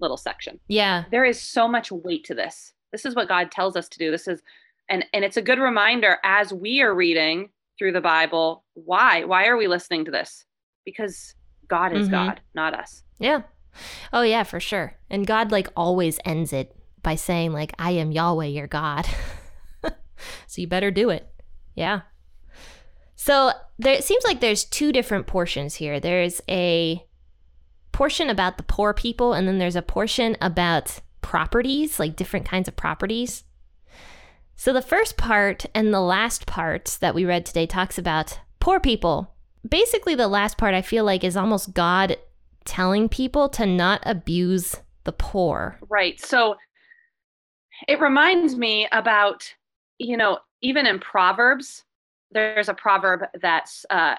little 0.00 0.16
section. 0.16 0.60
Yeah. 0.68 1.04
There 1.10 1.24
is 1.24 1.40
so 1.40 1.66
much 1.66 1.90
weight 1.90 2.24
to 2.24 2.34
this. 2.34 2.72
This 2.92 3.04
is 3.04 3.14
what 3.14 3.28
God 3.28 3.50
tells 3.50 3.76
us 3.76 3.88
to 3.88 3.98
do. 3.98 4.10
This 4.10 4.28
is 4.28 4.42
and 4.88 5.04
and 5.12 5.24
it's 5.24 5.36
a 5.36 5.42
good 5.42 5.58
reminder 5.58 6.18
as 6.24 6.52
we 6.52 6.80
are 6.82 6.94
reading 6.94 7.50
through 7.78 7.92
the 7.92 8.00
bible 8.00 8.64
why 8.74 9.24
why 9.24 9.46
are 9.46 9.56
we 9.56 9.66
listening 9.66 10.04
to 10.04 10.10
this? 10.10 10.44
Because 10.84 11.34
god 11.68 11.92
is 11.92 12.08
mm-hmm. 12.08 12.28
god 12.28 12.40
not 12.54 12.74
us. 12.74 13.02
Yeah. 13.18 13.42
Oh 14.12 14.22
yeah 14.22 14.42
for 14.42 14.60
sure. 14.60 14.98
And 15.10 15.26
god 15.26 15.50
like 15.50 15.68
always 15.76 16.18
ends 16.24 16.52
it 16.52 16.76
by 17.02 17.14
saying 17.14 17.52
like 17.52 17.72
i 17.78 17.92
am 17.92 18.12
yahweh 18.12 18.46
your 18.46 18.66
god. 18.66 19.06
So 20.46 20.60
you 20.60 20.66
better 20.66 20.90
do 20.90 21.10
it. 21.10 21.28
Yeah. 21.74 22.02
So 23.14 23.52
there 23.78 23.94
it 23.94 24.04
seems 24.04 24.24
like 24.24 24.40
there's 24.40 24.64
two 24.64 24.92
different 24.92 25.26
portions 25.26 25.76
here. 25.76 26.00
There's 26.00 26.40
a 26.48 27.04
portion 27.92 28.30
about 28.30 28.56
the 28.56 28.62
poor 28.62 28.94
people 28.94 29.32
and 29.32 29.46
then 29.46 29.58
there's 29.58 29.76
a 29.76 29.82
portion 29.82 30.36
about 30.40 31.00
properties 31.20 32.00
like 32.00 32.16
different 32.16 32.46
kinds 32.46 32.66
of 32.66 32.74
properties 32.74 33.44
so, 34.56 34.72
the 34.72 34.82
first 34.82 35.16
part 35.16 35.66
and 35.74 35.92
the 35.92 36.00
last 36.00 36.46
part 36.46 36.98
that 37.00 37.14
we 37.14 37.24
read 37.24 37.44
today 37.44 37.66
talks 37.66 37.98
about 37.98 38.38
poor 38.60 38.78
people. 38.78 39.34
Basically, 39.68 40.14
the 40.14 40.28
last 40.28 40.58
part 40.58 40.74
I 40.74 40.82
feel 40.82 41.04
like 41.04 41.24
is 41.24 41.36
almost 41.36 41.74
God 41.74 42.16
telling 42.64 43.08
people 43.08 43.48
to 43.50 43.66
not 43.66 44.02
abuse 44.04 44.76
the 45.04 45.12
poor. 45.12 45.78
Right. 45.88 46.20
So, 46.20 46.56
it 47.88 48.00
reminds 48.00 48.56
me 48.56 48.86
about, 48.92 49.52
you 49.98 50.16
know, 50.16 50.38
even 50.60 50.86
in 50.86 51.00
Proverbs, 51.00 51.84
there's 52.30 52.68
a 52.68 52.74
proverb 52.74 53.20
that's, 53.40 53.84
uh, 53.90 54.14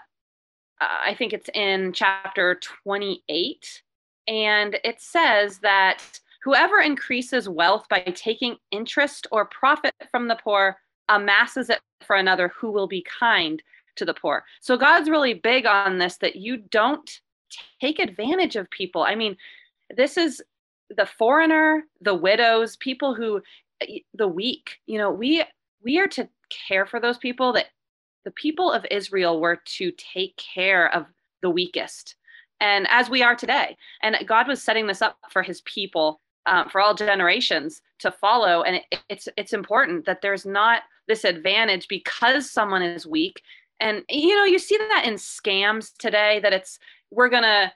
I 0.81 1.15
think 1.17 1.33
it's 1.33 1.49
in 1.53 1.93
chapter 1.93 2.59
28, 2.83 3.81
and 4.27 4.77
it 4.83 4.99
says 4.99 5.59
that 5.59 6.19
Whoever 6.43 6.79
increases 6.79 7.47
wealth 7.47 7.85
by 7.89 8.01
taking 8.01 8.57
interest 8.71 9.27
or 9.31 9.45
profit 9.45 9.93
from 10.11 10.27
the 10.27 10.35
poor 10.35 10.77
amasses 11.09 11.69
it 11.69 11.79
for 12.05 12.15
another 12.15 12.49
who 12.49 12.71
will 12.71 12.87
be 12.87 13.05
kind 13.19 13.61
to 13.95 14.05
the 14.05 14.13
poor. 14.13 14.43
So 14.59 14.75
God's 14.77 15.09
really 15.09 15.33
big 15.33 15.65
on 15.65 15.99
this 15.99 16.17
that 16.17 16.35
you 16.35 16.57
don't 16.57 17.09
take 17.79 17.99
advantage 17.99 18.55
of 18.55 18.69
people. 18.71 19.03
I 19.03 19.15
mean, 19.15 19.37
this 19.95 20.17
is 20.17 20.41
the 20.89 21.05
foreigner, 21.05 21.83
the 22.01 22.15
widows, 22.15 22.75
people 22.77 23.13
who 23.13 23.41
eh, 23.81 23.99
the 24.13 24.27
weak. 24.27 24.79
You 24.85 24.97
know, 24.97 25.11
we 25.11 25.43
we 25.83 25.99
are 25.99 26.07
to 26.07 26.27
care 26.67 26.85
for 26.85 26.99
those 26.99 27.17
people 27.17 27.53
that 27.53 27.67
the 28.25 28.31
people 28.31 28.71
of 28.71 28.85
Israel 28.89 29.39
were 29.39 29.59
to 29.77 29.91
take 29.91 30.35
care 30.37 30.93
of 30.93 31.05
the 31.41 31.49
weakest. 31.49 32.15
And 32.59 32.87
as 32.89 33.09
we 33.09 33.21
are 33.21 33.35
today. 33.35 33.75
And 34.01 34.15
God 34.25 34.47
was 34.47 34.63
setting 34.63 34.87
this 34.87 35.01
up 35.01 35.17
for 35.29 35.43
his 35.43 35.61
people 35.61 36.21
um, 36.45 36.69
for 36.69 36.81
all 36.81 36.93
generations 36.93 37.81
to 37.99 38.11
follow 38.11 38.63
and 38.63 38.77
it, 38.77 38.99
it's 39.09 39.27
it's 39.37 39.53
important 39.53 40.05
that 40.05 40.21
there's 40.21 40.45
not 40.45 40.83
this 41.07 41.23
advantage 41.23 41.87
because 41.87 42.49
someone 42.49 42.81
is 42.81 43.07
weak 43.07 43.41
and 43.79 44.03
you 44.09 44.35
know 44.35 44.43
you 44.43 44.59
see 44.59 44.77
that 44.77 45.05
in 45.05 45.15
scams 45.15 45.95
today 45.97 46.39
that 46.41 46.53
it's 46.53 46.79
we're 47.11 47.29
going 47.29 47.43
to 47.43 47.71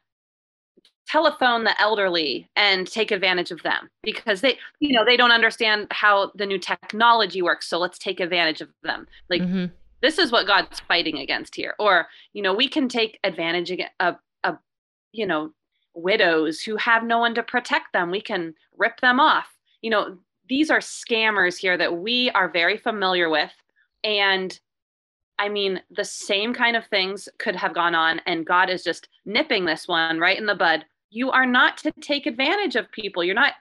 telephone 1.08 1.64
the 1.64 1.82
elderly 1.82 2.50
and 2.58 2.86
take 2.86 3.12
advantage 3.12 3.52
of 3.52 3.64
them 3.64 3.90
because 4.04 4.42
they 4.42 4.58
you 4.80 4.94
know 4.94 5.06
they 5.06 5.16
don't 5.16 5.32
understand 5.32 5.88
how 5.92 6.32
the 6.36 6.46
new 6.46 6.60
technology 6.60 7.42
works 7.42 7.68
so 7.68 7.78
let's 7.78 7.98
take 7.98 8.20
advantage 8.20 8.60
of 8.60 8.68
them 8.84 9.08
like 9.30 9.42
mm-hmm. 9.42 9.66
this 10.02 10.18
is 10.18 10.32
what 10.32 10.48
God's 10.48 10.80
fighting 10.82 11.18
against 11.20 11.56
here. 11.56 11.76
Or, 11.80 12.08
you 12.34 12.42
know, 12.42 12.54
we 12.54 12.68
can 12.68 12.88
take 12.88 13.20
advantage 13.24 13.72
of, 14.00 14.16
of 14.44 14.58
you 15.12 15.26
know, 15.26 15.52
widows 15.98 16.62
who 16.62 16.78
have 16.78 17.04
no 17.04 17.18
one 17.18 17.36
to 17.36 17.44
protect 17.44 17.94
them. 17.94 18.12
We 18.12 18.22
can 18.22 18.54
rip 18.78 19.02
them 19.02 19.20
off. 19.20 19.48
You 19.82 19.90
know, 19.90 20.18
these 20.48 20.70
are 20.70 20.80
scammers 20.80 21.58
here 21.58 21.78
that 21.78 21.98
we 21.98 22.30
are 22.32 22.50
very 22.50 22.78
familiar 22.78 23.30
with. 23.30 23.52
And 24.04 24.58
I 25.40 25.50
mean, 25.50 25.82
the 25.92 26.06
same 26.06 26.54
kind 26.54 26.76
of 26.76 26.86
things 26.86 27.30
could 27.38 27.56
have 27.56 27.74
gone 27.74 27.94
on, 27.94 28.22
and 28.26 28.46
God 28.46 28.70
is 28.70 28.84
just 28.84 29.08
nipping 29.26 29.66
this 29.66 29.88
one 29.88 30.20
right 30.20 30.38
in 30.38 30.48
the 30.48 30.56
bud. 30.56 30.86
You 31.10 31.32
are 31.32 31.46
not 31.46 31.78
to 31.80 31.92
take 32.02 32.26
advantage 32.26 32.76
of 32.76 32.92
people. 32.92 33.24
You're 33.24 33.36
not 33.36 33.54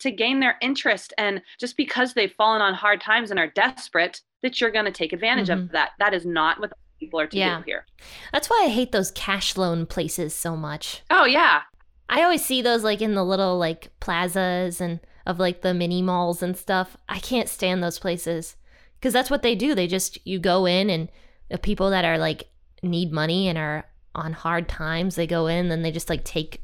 to 0.00 0.10
gain 0.10 0.40
their 0.40 0.56
interest. 0.60 1.12
And 1.18 1.42
just 1.58 1.76
because 1.76 2.14
they've 2.14 2.32
fallen 2.32 2.62
on 2.62 2.74
hard 2.74 3.00
times 3.00 3.30
and 3.30 3.38
are 3.38 3.48
desperate, 3.50 4.22
that 4.42 4.60
you're 4.60 4.70
going 4.70 4.84
to 4.84 4.90
take 4.90 5.12
advantage 5.12 5.48
mm-hmm. 5.48 5.64
of 5.64 5.72
that. 5.72 5.90
That 5.98 6.14
is 6.14 6.24
not 6.24 6.60
what 6.60 6.72
people 6.98 7.20
are 7.20 7.26
to 7.26 7.36
yeah. 7.36 7.58
do 7.58 7.64
here. 7.64 7.86
That's 8.32 8.48
why 8.48 8.62
I 8.64 8.68
hate 8.68 8.92
those 8.92 9.10
cash 9.10 9.56
loan 9.56 9.86
places 9.86 10.34
so 10.34 10.56
much. 10.56 11.02
Oh, 11.10 11.24
yeah. 11.24 11.62
I 12.08 12.22
always 12.22 12.44
see 12.44 12.62
those 12.62 12.84
like 12.84 13.02
in 13.02 13.14
the 13.14 13.24
little 13.24 13.58
like 13.58 13.90
plazas 14.00 14.80
and 14.80 15.00
of 15.26 15.38
like 15.38 15.60
the 15.60 15.74
mini 15.74 16.02
malls 16.02 16.42
and 16.42 16.56
stuff. 16.56 16.96
I 17.08 17.18
can't 17.18 17.48
stand 17.48 17.82
those 17.82 17.98
places 17.98 18.56
because 18.98 19.12
that's 19.12 19.30
what 19.30 19.42
they 19.42 19.54
do. 19.54 19.74
They 19.74 19.86
just 19.86 20.24
you 20.26 20.38
go 20.38 20.66
in 20.66 20.88
and 20.90 21.08
the 21.50 21.58
people 21.58 21.90
that 21.90 22.04
are 22.04 22.18
like 22.18 22.48
need 22.82 23.12
money 23.12 23.48
and 23.48 23.58
are 23.58 23.84
on 24.14 24.32
hard 24.32 24.68
times, 24.68 25.14
they 25.14 25.26
go 25.26 25.46
in 25.46 25.70
and 25.70 25.84
they 25.84 25.90
just 25.90 26.08
like 26.08 26.24
take 26.24 26.62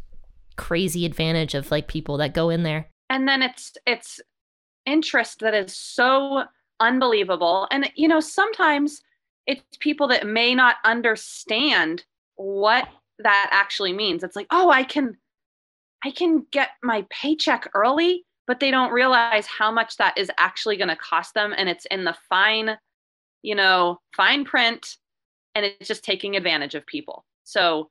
crazy 0.57 1.05
advantage 1.05 1.55
of 1.55 1.71
like 1.71 1.89
people 1.89 2.17
that 2.19 2.35
go 2.35 2.49
in 2.49 2.63
there. 2.63 2.89
And 3.11 3.29
then 3.29 3.43
it's 3.43 3.73
it's 3.87 4.21
interest 4.87 5.41
that 5.41 5.55
is 5.55 5.77
so 5.77 6.45
unbelievable. 6.81 7.69
And 7.71 7.91
you 7.95 8.09
know, 8.09 8.21
sometimes 8.21 9.03
it's 9.47 9.77
people 9.79 10.09
that 10.09 10.27
may 10.27 10.55
not 10.55 10.77
understand 10.85 12.05
what 12.37 12.89
that 13.19 13.49
actually 13.53 13.93
means. 13.93 14.25
It's 14.25 14.37
like, 14.37 14.47
"Oh, 14.51 14.71
I 14.71 14.83
can 14.83 15.17
I 16.05 16.11
can 16.11 16.47
get 16.51 16.71
my 16.83 17.07
paycheck 17.11 17.69
early 17.75 18.25
but 18.47 18.61
they 18.61 18.71
don't 18.71 18.93
realize 18.93 19.47
how 19.47 19.73
much 19.73 19.97
that 19.97 20.17
is 20.19 20.31
actually 20.37 20.77
going 20.77 20.89
to 20.89 20.97
cost 20.97 21.33
them 21.35 21.55
and 21.57 21.69
it's 21.69 21.87
in 21.87 22.05
the 22.05 22.15
fine 22.29 22.77
you 23.43 23.55
know 23.55 23.99
fine 24.17 24.45
print 24.45 24.97
and 25.55 25.65
it's 25.65 25.89
just 25.89 26.05
taking 26.05 26.37
advantage 26.37 26.75
of 26.75 26.85
people. 26.87 27.25
So 27.45 27.91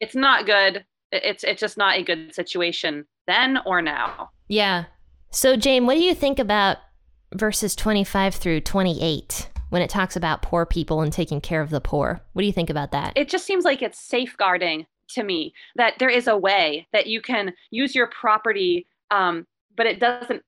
it's 0.00 0.14
not 0.14 0.46
good. 0.46 0.84
It's 1.12 1.44
it's 1.44 1.60
just 1.60 1.76
not 1.76 1.96
a 1.96 2.02
good 2.02 2.34
situation 2.34 3.06
then 3.26 3.58
or 3.66 3.82
now. 3.82 4.30
Yeah. 4.48 4.84
So 5.30 5.56
jane 5.56 5.86
what 5.86 5.94
do 5.94 6.00
you 6.00 6.14
think 6.14 6.38
about 6.38 6.78
verses 7.34 7.74
25 7.74 8.34
through 8.36 8.60
28 8.60 9.50
when 9.70 9.82
it 9.82 9.90
talks 9.90 10.14
about 10.14 10.42
poor 10.42 10.64
people 10.64 11.00
and 11.00 11.12
taking 11.12 11.40
care 11.40 11.60
of 11.60 11.70
the 11.70 11.80
poor? 11.80 12.20
What 12.32 12.42
do 12.42 12.46
you 12.46 12.52
think 12.52 12.70
about 12.70 12.92
that? 12.92 13.12
It 13.16 13.28
just 13.28 13.46
seems 13.46 13.64
like 13.64 13.82
it's 13.82 13.98
safeguarding 13.98 14.86
to 15.08 15.22
me 15.22 15.52
that 15.76 15.94
there 15.98 16.10
is 16.10 16.26
a 16.26 16.36
way 16.36 16.86
that 16.92 17.06
you 17.06 17.20
can 17.20 17.52
use 17.70 17.94
your 17.94 18.08
property 18.08 18.86
um, 19.10 19.46
but 19.76 19.86
it 19.86 20.00
doesn't 20.00 20.42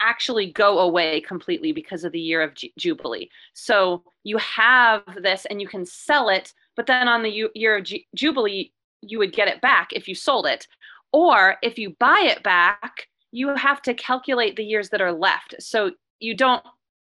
actually 0.00 0.50
go 0.50 0.78
away 0.78 1.20
completely 1.20 1.72
because 1.72 2.04
of 2.04 2.12
the 2.12 2.20
year 2.20 2.40
of 2.42 2.54
Jubilee. 2.78 3.28
So 3.52 4.02
you 4.24 4.38
have 4.38 5.02
this 5.22 5.46
and 5.50 5.60
you 5.60 5.68
can 5.68 5.84
sell 5.84 6.28
it, 6.28 6.52
but 6.74 6.86
then 6.86 7.06
on 7.06 7.22
the 7.22 7.50
year 7.54 7.76
of 7.76 7.86
Jubilee, 8.14 8.72
you 9.02 9.18
would 9.18 9.32
get 9.32 9.48
it 9.48 9.60
back 9.60 9.90
if 9.92 10.08
you 10.08 10.14
sold 10.14 10.46
it. 10.46 10.66
Or 11.12 11.56
if 11.62 11.78
you 11.78 11.96
buy 11.98 12.22
it 12.24 12.42
back, 12.42 13.08
you 13.32 13.54
have 13.54 13.82
to 13.82 13.94
calculate 13.94 14.56
the 14.56 14.64
years 14.64 14.88
that 14.90 15.00
are 15.00 15.12
left. 15.12 15.54
So 15.60 15.92
you 16.18 16.34
don't 16.34 16.64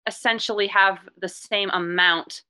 essentially 0.07 0.67
have 0.67 0.99
the 1.21 1.29
same 1.29 1.71
amount 1.71 2.43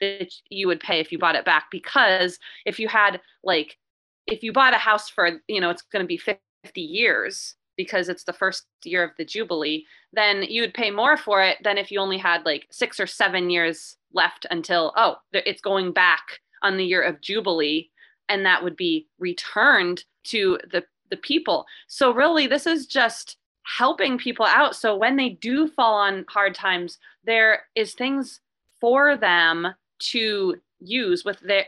that 0.00 0.32
you 0.50 0.66
would 0.66 0.80
pay 0.80 1.00
if 1.00 1.10
you 1.10 1.18
bought 1.18 1.36
it 1.36 1.44
back 1.44 1.66
because 1.70 2.38
if 2.64 2.78
you 2.78 2.88
had 2.88 3.20
like 3.42 3.78
if 4.26 4.42
you 4.42 4.52
bought 4.52 4.74
a 4.74 4.78
house 4.78 5.08
for 5.08 5.40
you 5.48 5.60
know 5.60 5.70
it's 5.70 5.82
going 5.82 6.02
to 6.02 6.06
be 6.06 6.18
50 6.18 6.40
years 6.80 7.54
because 7.76 8.08
it's 8.08 8.24
the 8.24 8.32
first 8.32 8.64
year 8.84 9.04
of 9.04 9.10
the 9.18 9.24
Jubilee, 9.24 9.84
then 10.12 10.42
you 10.42 10.62
would 10.62 10.74
pay 10.74 10.90
more 10.90 11.16
for 11.16 11.42
it 11.42 11.58
than 11.62 11.78
if 11.78 11.90
you 11.90 12.00
only 12.00 12.18
had 12.18 12.44
like 12.44 12.66
six 12.70 12.98
or 12.98 13.06
seven 13.06 13.50
years 13.50 13.96
left 14.12 14.46
until, 14.50 14.92
oh, 14.96 15.16
it's 15.32 15.60
going 15.60 15.92
back 15.92 16.40
on 16.62 16.76
the 16.76 16.84
year 16.84 17.02
of 17.02 17.20
Jubilee. 17.20 17.90
And 18.28 18.44
that 18.44 18.64
would 18.64 18.76
be 18.76 19.06
returned 19.18 20.04
to 20.24 20.58
the, 20.72 20.84
the 21.10 21.16
people. 21.18 21.66
So, 21.86 22.12
really, 22.12 22.46
this 22.46 22.66
is 22.66 22.86
just 22.86 23.36
helping 23.62 24.18
people 24.18 24.46
out. 24.46 24.74
So, 24.74 24.96
when 24.96 25.14
they 25.16 25.28
do 25.28 25.68
fall 25.68 25.94
on 25.94 26.24
hard 26.28 26.54
times, 26.54 26.98
there 27.24 27.62
is 27.76 27.94
things 27.94 28.40
for 28.80 29.16
them 29.16 29.68
to 29.98 30.56
use 30.80 31.24
with 31.24 31.40
their, 31.40 31.66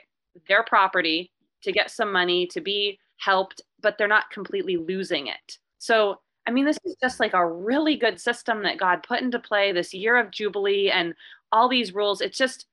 their 0.48 0.62
property 0.62 1.30
to 1.62 1.72
get 1.72 1.90
some 1.90 2.12
money, 2.12 2.46
to 2.48 2.60
be 2.60 2.98
helped, 3.16 3.60
but 3.80 3.98
they're 3.98 4.08
not 4.08 4.30
completely 4.30 4.76
losing 4.76 5.26
it. 5.26 5.58
So, 5.78 6.20
I 6.46 6.50
mean, 6.50 6.64
this 6.64 6.78
is 6.84 6.96
just 7.00 7.20
like 7.20 7.34
a 7.34 7.46
really 7.46 7.96
good 7.96 8.20
system 8.20 8.62
that 8.62 8.78
God 8.78 9.02
put 9.02 9.20
into 9.20 9.38
play 9.38 9.72
this 9.72 9.92
year 9.92 10.16
of 10.16 10.30
Jubilee 10.30 10.90
and 10.90 11.14
all 11.52 11.68
these 11.68 11.94
rules. 11.94 12.20
It's 12.20 12.38
just, 12.38 12.66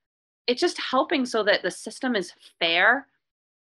it's 0.46 0.60
just 0.60 0.80
helping 0.80 1.26
so 1.26 1.42
that 1.42 1.62
the 1.62 1.70
system 1.70 2.16
is 2.16 2.32
fair 2.58 3.06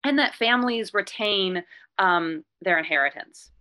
and 0.03 0.17
that 0.17 0.35
families 0.35 0.93
retain 0.93 1.63
um, 1.97 2.45
their 2.61 2.77
inheritance. 2.77 3.51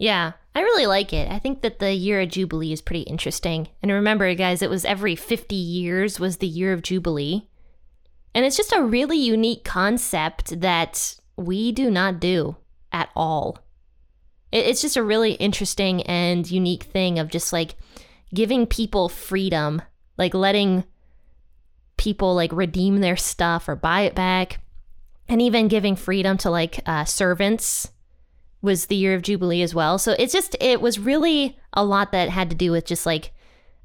Yeah, 0.00 0.32
I 0.54 0.62
really 0.62 0.86
like 0.86 1.12
it. 1.12 1.30
I 1.30 1.38
think 1.38 1.62
that 1.62 1.78
the 1.78 1.92
year 1.92 2.20
of 2.22 2.30
Jubilee 2.30 2.72
is 2.72 2.80
pretty 2.80 3.02
interesting. 3.02 3.68
And 3.82 3.92
remember, 3.92 4.34
guys, 4.34 4.62
it 4.62 4.70
was 4.70 4.84
every 4.84 5.14
50 5.14 5.54
years 5.54 6.18
was 6.18 6.38
the 6.38 6.48
year 6.48 6.72
of 6.72 6.82
Jubilee. 6.82 7.48
And 8.34 8.44
it's 8.44 8.56
just 8.56 8.72
a 8.72 8.82
really 8.82 9.18
unique 9.18 9.62
concept 9.62 10.60
that 10.60 11.16
we 11.36 11.70
do 11.70 11.90
not 11.90 12.18
do 12.18 12.56
at 12.92 13.10
all 13.14 13.58
it's 14.52 14.80
just 14.80 14.96
a 14.96 15.02
really 15.02 15.32
interesting 15.34 16.02
and 16.02 16.50
unique 16.50 16.84
thing 16.84 17.18
of 17.18 17.28
just 17.28 17.52
like 17.52 17.76
giving 18.34 18.66
people 18.66 19.08
freedom, 19.08 19.82
like 20.18 20.34
letting 20.34 20.84
people 21.96 22.34
like 22.34 22.52
redeem 22.52 23.00
their 23.00 23.16
stuff 23.16 23.68
or 23.68 23.76
buy 23.76 24.02
it 24.02 24.14
back, 24.14 24.60
and 25.28 25.40
even 25.40 25.68
giving 25.68 25.94
freedom 25.94 26.36
to 26.38 26.50
like 26.50 26.80
uh, 26.86 27.04
servants 27.04 27.90
was 28.62 28.86
the 28.86 28.96
year 28.96 29.14
of 29.14 29.22
Jubilee 29.22 29.62
as 29.62 29.74
well. 29.74 29.98
So 29.98 30.12
it's 30.18 30.32
just, 30.32 30.56
it 30.60 30.80
was 30.80 30.98
really 30.98 31.58
a 31.72 31.84
lot 31.84 32.12
that 32.12 32.28
had 32.28 32.50
to 32.50 32.56
do 32.56 32.72
with 32.72 32.84
just 32.84 33.06
like 33.06 33.32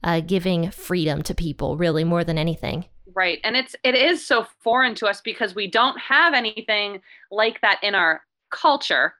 uh, 0.03 0.20
giving 0.20 0.72
freedom 0.72 1.22
to 1.24 1.34
people, 1.34 1.77
really, 1.77 2.03
more 2.03 2.24
than 2.24 2.38
anything. 2.38 2.86
Right. 3.13 3.39
And 3.44 3.55
it's, 3.55 3.75
it 3.84 3.96
is 3.96 4.25
so 4.25 4.46
foreign 4.60 4.96
to 4.96 5.08
us 5.08 5.22
because 5.22 5.55
we 5.55 5.67
don't 5.67 5.98
have 6.00 6.34
anything 6.34 7.01
like 7.32 7.62
that 7.62 7.79
in 7.82 7.96
our 7.96 8.22
culture 8.51 9.15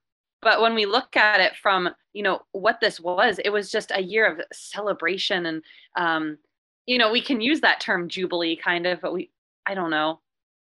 but 0.46 0.62
when 0.62 0.76
we 0.76 0.86
look 0.86 1.18
at 1.18 1.42
it 1.42 1.56
from 1.58 1.90
you 2.14 2.24
know 2.24 2.40
what 2.54 2.80
this 2.80 3.00
was 3.00 3.40
it 3.44 3.50
was 3.50 3.70
just 3.70 3.92
a 3.94 4.02
year 4.02 4.26
of 4.26 4.40
celebration 4.54 5.46
and 5.48 5.62
um 5.98 6.38
you 6.86 6.98
know 6.98 7.12
we 7.12 7.22
can 7.22 7.42
use 7.42 7.60
that 7.60 7.82
term 7.82 8.08
jubilee 8.08 8.56
kind 8.56 8.86
of 8.86 9.02
but 9.02 9.12
we 9.12 9.30
i 9.66 9.74
don't 9.74 9.90
know 9.90 10.20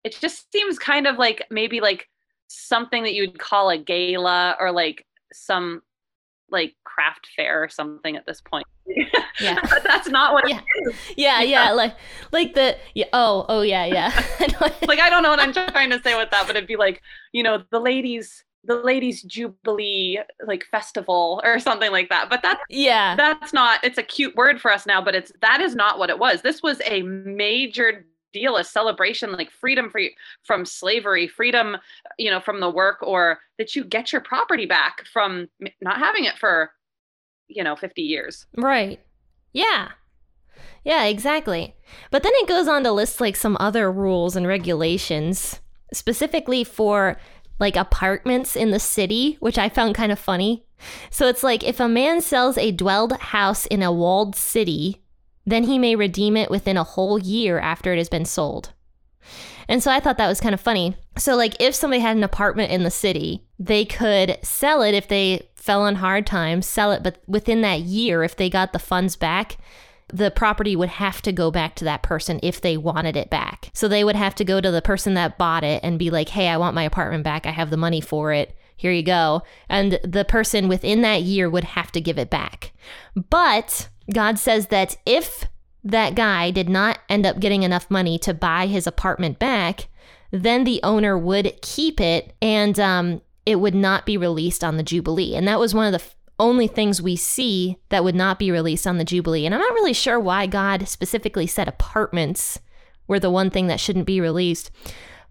it 0.03 0.17
just 0.21 0.49
seems 0.51 0.79
kind 0.79 1.07
of 1.07 1.17
like 1.17 1.45
maybe 1.49 1.81
like 1.81 2.07
something 2.53 3.03
that 3.03 3.13
you'd 3.13 3.39
call 3.39 3.69
a 3.69 3.77
gala 3.77 4.55
or 4.59 4.71
like 4.71 5.05
some 5.33 5.81
like 6.49 6.75
craft 6.83 7.27
fair 7.35 7.63
or 7.63 7.69
something 7.69 8.15
at 8.15 8.25
this 8.25 8.41
point. 8.41 8.65
Yeah. 9.39 9.59
but 9.69 9.83
that's 9.83 10.07
not 10.07 10.33
what 10.33 10.47
yeah. 10.47 10.61
Yeah, 11.17 11.41
yeah, 11.41 11.71
like 11.71 11.95
like 12.31 12.53
the 12.53 12.77
yeah, 12.93 13.05
oh, 13.13 13.45
oh 13.49 13.61
yeah, 13.61 13.85
yeah. 13.85 14.23
like 14.87 14.99
I 14.99 15.09
don't 15.09 15.23
know 15.23 15.29
what 15.29 15.39
I'm 15.39 15.53
trying 15.53 15.89
to 15.89 16.01
say 16.01 16.15
with 16.15 16.29
that, 16.31 16.45
but 16.45 16.55
it'd 16.55 16.67
be 16.67 16.75
like, 16.75 17.01
you 17.31 17.43
know, 17.43 17.63
the 17.71 17.79
ladies 17.79 18.43
the 18.65 18.75
ladies 18.75 19.21
jubilee 19.23 20.19
like 20.45 20.63
festival 20.71 21.41
or 21.43 21.59
something 21.59 21.91
like 21.91 22.07
that 22.07 22.29
but 22.29 22.41
that's 22.41 22.61
yeah 22.69 23.13
that's 23.15 23.51
not 23.51 23.83
it's 23.83 23.97
a 23.97 24.03
cute 24.03 24.33
word 24.35 24.61
for 24.61 24.71
us 24.71 24.85
now 24.85 25.01
but 25.01 25.13
it's 25.13 25.33
that 25.41 25.59
is 25.59 25.75
not 25.75 25.99
what 25.99 26.09
it 26.09 26.17
was 26.17 26.41
this 26.41 26.63
was 26.63 26.81
a 26.85 27.01
major 27.01 28.05
deal 28.33 28.57
a 28.57 28.63
celebration 28.63 29.31
like 29.31 29.51
freedom 29.51 29.89
free 29.89 30.15
from 30.43 30.65
slavery 30.65 31.27
freedom 31.27 31.77
you 32.17 32.29
know 32.29 32.39
from 32.39 32.59
the 32.59 32.69
work 32.69 32.97
or 33.01 33.39
that 33.57 33.75
you 33.75 33.83
get 33.83 34.11
your 34.11 34.21
property 34.21 34.65
back 34.65 35.05
from 35.11 35.47
not 35.81 35.97
having 35.97 36.25
it 36.25 36.37
for 36.37 36.71
you 37.47 37.63
know 37.63 37.75
50 37.75 38.01
years. 38.01 38.45
Right. 38.57 38.99
Yeah. 39.53 39.89
Yeah 40.83 41.05
exactly. 41.05 41.75
But 42.11 42.23
then 42.23 42.33
it 42.35 42.47
goes 42.47 42.67
on 42.67 42.83
to 42.83 42.91
list 42.91 43.21
like 43.21 43.35
some 43.35 43.57
other 43.59 43.91
rules 43.91 44.35
and 44.35 44.47
regulations 44.47 45.61
specifically 45.93 46.63
for 46.63 47.17
like 47.59 47.75
apartments 47.75 48.55
in 48.55 48.71
the 48.71 48.79
city, 48.79 49.37
which 49.39 49.57
I 49.57 49.69
found 49.69 49.95
kind 49.95 50.11
of 50.11 50.19
funny. 50.19 50.65
So 51.09 51.27
it's 51.27 51.43
like 51.43 51.63
if 51.63 51.79
a 51.79 51.87
man 51.87 52.19
sells 52.21 52.57
a 52.57 52.71
dwelled 52.71 53.13
house 53.13 53.65
in 53.67 53.83
a 53.83 53.91
walled 53.91 54.35
city, 54.35 55.02
then 55.45 55.63
he 55.63 55.77
may 55.77 55.95
redeem 55.95 56.37
it 56.37 56.49
within 56.49 56.77
a 56.77 56.83
whole 56.83 57.19
year 57.19 57.59
after 57.59 57.93
it 57.93 57.97
has 57.97 58.09
been 58.09 58.25
sold. 58.25 58.71
And 59.67 59.81
so 59.81 59.91
I 59.91 59.99
thought 59.99 60.17
that 60.17 60.27
was 60.27 60.41
kind 60.41 60.53
of 60.53 60.61
funny. 60.61 60.95
So, 61.17 61.35
like, 61.35 61.55
if 61.59 61.73
somebody 61.73 62.01
had 62.01 62.17
an 62.17 62.23
apartment 62.23 62.71
in 62.71 62.83
the 62.83 62.91
city, 62.91 63.45
they 63.57 63.85
could 63.85 64.37
sell 64.43 64.81
it 64.81 64.93
if 64.93 65.07
they 65.07 65.49
fell 65.55 65.83
on 65.83 65.95
hard 65.95 66.27
times, 66.27 66.65
sell 66.65 66.91
it, 66.91 67.03
but 67.03 67.21
within 67.27 67.61
that 67.61 67.79
year, 67.81 68.23
if 68.23 68.35
they 68.35 68.49
got 68.49 68.73
the 68.73 68.79
funds 68.79 69.15
back, 69.15 69.57
the 70.13 70.29
property 70.29 70.75
would 70.75 70.89
have 70.89 71.21
to 71.21 71.31
go 71.31 71.49
back 71.49 71.75
to 71.75 71.85
that 71.85 72.03
person 72.03 72.39
if 72.43 72.59
they 72.59 72.75
wanted 72.75 73.15
it 73.15 73.29
back. 73.29 73.69
So 73.73 73.87
they 73.87 74.03
would 74.03 74.15
have 74.15 74.35
to 74.35 74.43
go 74.43 74.59
to 74.59 74.69
the 74.69 74.81
person 74.81 75.13
that 75.13 75.37
bought 75.37 75.63
it 75.63 75.81
and 75.83 75.97
be 75.97 76.09
like, 76.09 76.29
hey, 76.29 76.49
I 76.49 76.57
want 76.57 76.75
my 76.75 76.83
apartment 76.83 77.23
back. 77.23 77.45
I 77.45 77.51
have 77.51 77.69
the 77.69 77.77
money 77.77 78.01
for 78.01 78.33
it. 78.33 78.55
Here 78.75 78.91
you 78.91 79.03
go. 79.03 79.43
And 79.69 79.99
the 80.03 80.25
person 80.25 80.67
within 80.67 81.01
that 81.01 81.21
year 81.21 81.49
would 81.49 81.63
have 81.63 81.91
to 81.93 82.01
give 82.01 82.17
it 82.17 82.29
back. 82.29 82.73
But 83.29 83.87
God 84.11 84.37
says 84.37 84.67
that 84.67 84.97
if 85.05 85.45
that 85.83 86.15
guy 86.15 86.51
did 86.51 86.69
not 86.69 86.99
end 87.09 87.25
up 87.25 87.39
getting 87.39 87.63
enough 87.63 87.91
money 87.91 88.17
to 88.19 88.33
buy 88.33 88.67
his 88.67 88.87
apartment 88.87 89.39
back, 89.39 89.87
then 90.31 90.63
the 90.63 90.79
owner 90.83 91.17
would 91.17 91.61
keep 91.61 92.01
it 92.01 92.33
and 92.41 92.79
um, 92.79 93.21
it 93.45 93.57
would 93.57 93.75
not 93.75 94.05
be 94.05 94.17
released 94.17 94.63
on 94.63 94.77
the 94.77 94.83
Jubilee. 94.83 95.35
And 95.35 95.47
that 95.47 95.59
was 95.59 95.73
one 95.73 95.93
of 95.93 95.99
the 95.99 96.05
only 96.39 96.67
things 96.67 97.01
we 97.01 97.15
see 97.15 97.77
that 97.89 98.03
would 98.03 98.15
not 98.15 98.39
be 98.39 98.51
released 98.51 98.87
on 98.87 98.97
the 98.97 99.05
Jubilee. 99.05 99.45
And 99.45 99.53
I'm 99.53 99.61
not 99.61 99.73
really 99.73 99.93
sure 99.93 100.19
why 100.19 100.47
God 100.47 100.87
specifically 100.87 101.47
said 101.47 101.67
apartments 101.67 102.59
were 103.07 103.19
the 103.19 103.29
one 103.29 103.49
thing 103.49 103.67
that 103.67 103.79
shouldn't 103.79 104.07
be 104.07 104.19
released. 104.19 104.71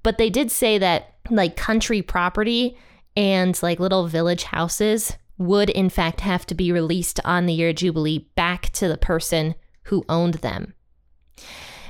But 0.02 0.18
they 0.18 0.30
did 0.30 0.50
say 0.50 0.78
that 0.78 1.14
like 1.30 1.56
country 1.56 2.02
property 2.02 2.76
and 3.16 3.60
like 3.62 3.80
little 3.80 4.06
village 4.06 4.44
houses 4.44 5.16
would 5.38 5.70
in 5.70 5.88
fact 5.88 6.20
have 6.20 6.46
to 6.46 6.54
be 6.54 6.72
released 6.72 7.20
on 7.24 7.46
the 7.46 7.52
year 7.52 7.72
Jubilee 7.72 8.28
back 8.34 8.70
to 8.70 8.88
the 8.88 8.98
person 8.98 9.54
who 9.84 10.04
owned 10.08 10.34
them. 10.34 10.74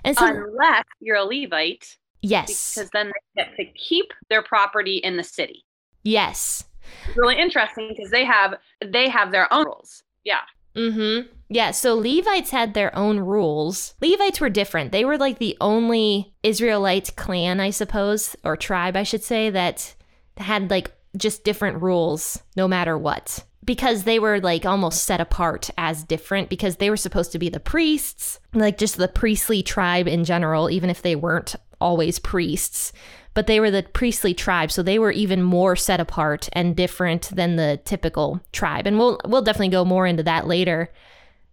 And 0.05 0.17
so, 0.17 0.27
unless 0.27 0.85
you're 1.01 1.17
a 1.17 1.25
Levite, 1.25 1.97
yes, 2.23 2.75
because 2.75 2.91
then 2.91 3.09
they 3.09 3.43
get 3.43 3.57
to 3.57 3.65
keep 3.79 4.07
their 4.29 4.43
property 4.43 4.97
in 4.97 5.17
the 5.17 5.25
city. 5.25 5.65
Yes, 6.03 6.65
it's 7.07 7.17
really 7.17 7.39
interesting 7.39 7.89
because 7.89 8.11
they 8.11 8.25
have 8.25 8.55
they 8.85 9.09
have 9.09 9.33
their 9.33 9.53
own 9.53 9.67
rules. 9.67 10.03
Yeah. 10.25 10.41
Mm-hmm. 10.75 11.29
Yeah. 11.51 11.71
So 11.73 11.95
Levites 11.95 12.51
had 12.51 12.75
their 12.75 12.97
own 12.97 13.21
rules. 13.21 13.95
Levites 14.01 14.41
were 14.41 14.49
different. 14.49 14.91
They 14.91 15.05
were 15.05 15.19
like 15.19 15.39
the 15.39 15.57
only 15.61 16.35
Israelite 16.43 17.15
clan, 17.17 17.61
I 17.61 17.71
suppose, 17.71 18.35
or 18.43 18.57
tribe, 18.57 18.97
I 18.97 19.03
should 19.03 19.23
say, 19.23 19.51
that 19.51 19.95
had 20.39 20.71
like 20.71 20.93
just 21.17 21.45
different 21.45 21.83
rules 21.83 22.43
no 22.57 22.67
matter 22.67 22.97
what 22.97 23.45
because 23.65 24.05
they 24.05 24.19
were 24.19 24.41
like 24.41 24.67
almost 24.67 25.05
set 25.05 25.21
apart 25.21 25.71
as 25.79 26.05
different 26.05 26.49
because 26.49 26.77
they 26.77 26.91
were 26.91 26.97
supposed 26.97 27.33
to 27.33 27.39
be 27.39 27.49
the 27.49 27.61
priests, 27.61 28.41
like 28.55 28.79
just 28.79 28.97
the 28.97 29.09
priestly 29.09 29.63
tribe 29.63 30.09
in 30.09 30.25
general, 30.25 30.71
even 30.71 30.91
if 30.91 31.03
they 31.03 31.15
weren't 31.15 31.55
always 31.81 32.19
priests. 32.19 32.93
But 33.35 33.47
they 33.47 33.61
were 33.61 33.71
the 33.71 33.83
priestly 33.83 34.35
tribe, 34.35 34.71
so 34.71 34.83
they 34.83 34.99
were 34.99 35.13
even 35.13 35.43
more 35.43 35.75
set 35.75 36.01
apart 36.01 36.49
and 36.53 36.77
different 36.77 37.35
than 37.35 37.57
the 37.57 37.81
typical 37.85 38.41
tribe. 38.53 38.87
And 38.87 38.99
we'll 38.99 39.21
we'll 39.25 39.43
definitely 39.43 39.71
go 39.71 39.85
more 39.85 40.07
into 40.07 40.23
that 40.25 40.47
later, 40.47 40.93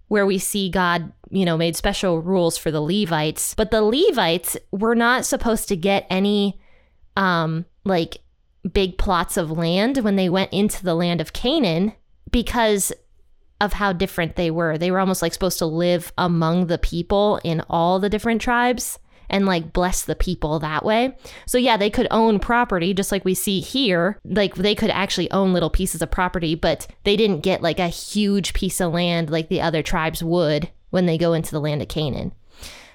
where 0.09 0.25
we 0.25 0.39
see 0.39 0.69
God, 0.69 1.13
you 1.29 1.45
know, 1.45 1.55
made 1.55 1.77
special 1.77 2.21
rules 2.21 2.57
for 2.57 2.69
the 2.69 2.81
Levites. 2.81 3.53
But 3.53 3.71
the 3.71 3.81
Levites 3.81 4.57
were 4.71 4.95
not 4.95 5.25
supposed 5.25 5.69
to 5.69 5.77
get 5.77 6.05
any 6.09 6.59
um 7.15 7.65
like 7.85 8.17
big 8.73 8.97
plots 8.97 9.38
of 9.38 9.51
land 9.51 9.97
when 9.99 10.15
they 10.15 10.29
went 10.29 10.53
into 10.53 10.83
the 10.83 10.95
land 10.95 11.21
of 11.21 11.33
Canaan 11.33 11.93
because 12.31 12.91
of 13.61 13.73
how 13.73 13.93
different 13.93 14.35
they 14.35 14.51
were. 14.51 14.77
They 14.77 14.91
were 14.91 14.99
almost 14.99 15.21
like 15.21 15.33
supposed 15.33 15.59
to 15.59 15.65
live 15.65 16.13
among 16.17 16.67
the 16.67 16.77
people 16.77 17.39
in 17.43 17.61
all 17.69 17.99
the 17.99 18.09
different 18.09 18.41
tribes 18.41 18.99
and 19.29 19.45
like 19.45 19.73
bless 19.73 20.03
the 20.03 20.15
people 20.15 20.59
that 20.59 20.83
way. 20.83 21.15
So 21.45 21.57
yeah, 21.57 21.77
they 21.77 21.89
could 21.89 22.07
own 22.09 22.39
property 22.39 22.93
just 22.93 23.11
like 23.11 23.25
we 23.25 23.35
see 23.35 23.59
here. 23.59 24.19
Like 24.23 24.55
they 24.55 24.75
could 24.75 24.89
actually 24.89 25.29
own 25.31 25.53
little 25.53 25.69
pieces 25.69 26.01
of 26.01 26.09
property, 26.09 26.55
but 26.55 26.88
they 27.03 27.15
didn't 27.15 27.41
get 27.41 27.61
like 27.61 27.79
a 27.79 27.88
huge 27.88 28.53
piece 28.53 28.81
of 28.81 28.93
land 28.93 29.29
like 29.29 29.49
the 29.49 29.61
other 29.61 29.83
tribes 29.83 30.23
would 30.23 30.69
when 30.89 31.05
they 31.05 31.17
go 31.17 31.33
into 31.33 31.51
the 31.51 31.61
land 31.61 31.81
of 31.81 31.88
Canaan. 31.88 32.33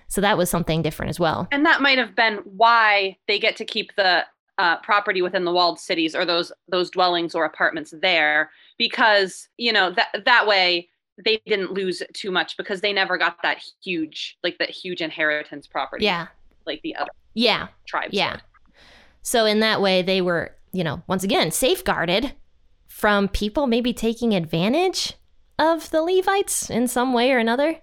So 0.09 0.21
that 0.21 0.39
was 0.39 0.51
something 0.51 0.83
different 0.83 1.11
as 1.11 1.21
well. 1.21 1.49
And 1.51 1.67
that 1.67 1.81
might 1.81 1.99
have 1.99 2.15
been 2.15 2.37
why 2.45 3.19
they 3.27 3.39
get 3.39 3.57
to 3.57 3.65
keep 3.65 3.95
the 3.97 4.25
uh, 4.59 4.77
property 4.79 5.23
within 5.23 5.45
the 5.45 5.53
walled 5.53 5.81
cities 5.81 6.15
or 6.15 6.25
those 6.25 6.53
those 6.69 6.91
dwellings 6.91 7.35
or 7.35 7.45
apartments 7.45 7.93
there 8.01 8.51
because 8.79 9.49
you 9.57 9.73
know 9.73 9.91
that 9.91 10.09
that 10.25 10.47
way 10.47 10.89
they 11.25 11.41
didn't 11.47 11.73
lose 11.73 12.03
too 12.13 12.31
much 12.31 12.57
because 12.57 12.81
they 12.81 12.93
never 12.93 13.19
got 13.19 13.37
that 13.43 13.63
huge 13.83 14.39
like 14.43 14.59
that 14.59 14.71
huge 14.71 15.01
inheritance 15.01 15.67
property 15.67 16.05
yeah. 16.05 16.29
like 16.67 16.81
the 16.83 16.95
other 16.97 17.11
yeah. 17.35 17.69
tribes 17.87 18.15
yeah. 18.15 18.39
so 19.23 19.45
in 19.45 19.61
that 19.61 19.81
way 19.81 20.03
they 20.03 20.21
were 20.21 20.55
you 20.73 20.85
know 20.85 21.03
once 21.09 21.25
again 21.25 21.51
safeguarded 21.51 22.33
from 22.87 23.29
people 23.29 23.67
maybe 23.67 23.93
taking 23.93 24.35
advantage 24.35 25.15
of 25.59 25.91
the 25.91 26.03
levites 26.03 26.71
in 26.71 26.87
some 26.87 27.13
way 27.13 27.33
or 27.33 27.39
another 27.39 27.81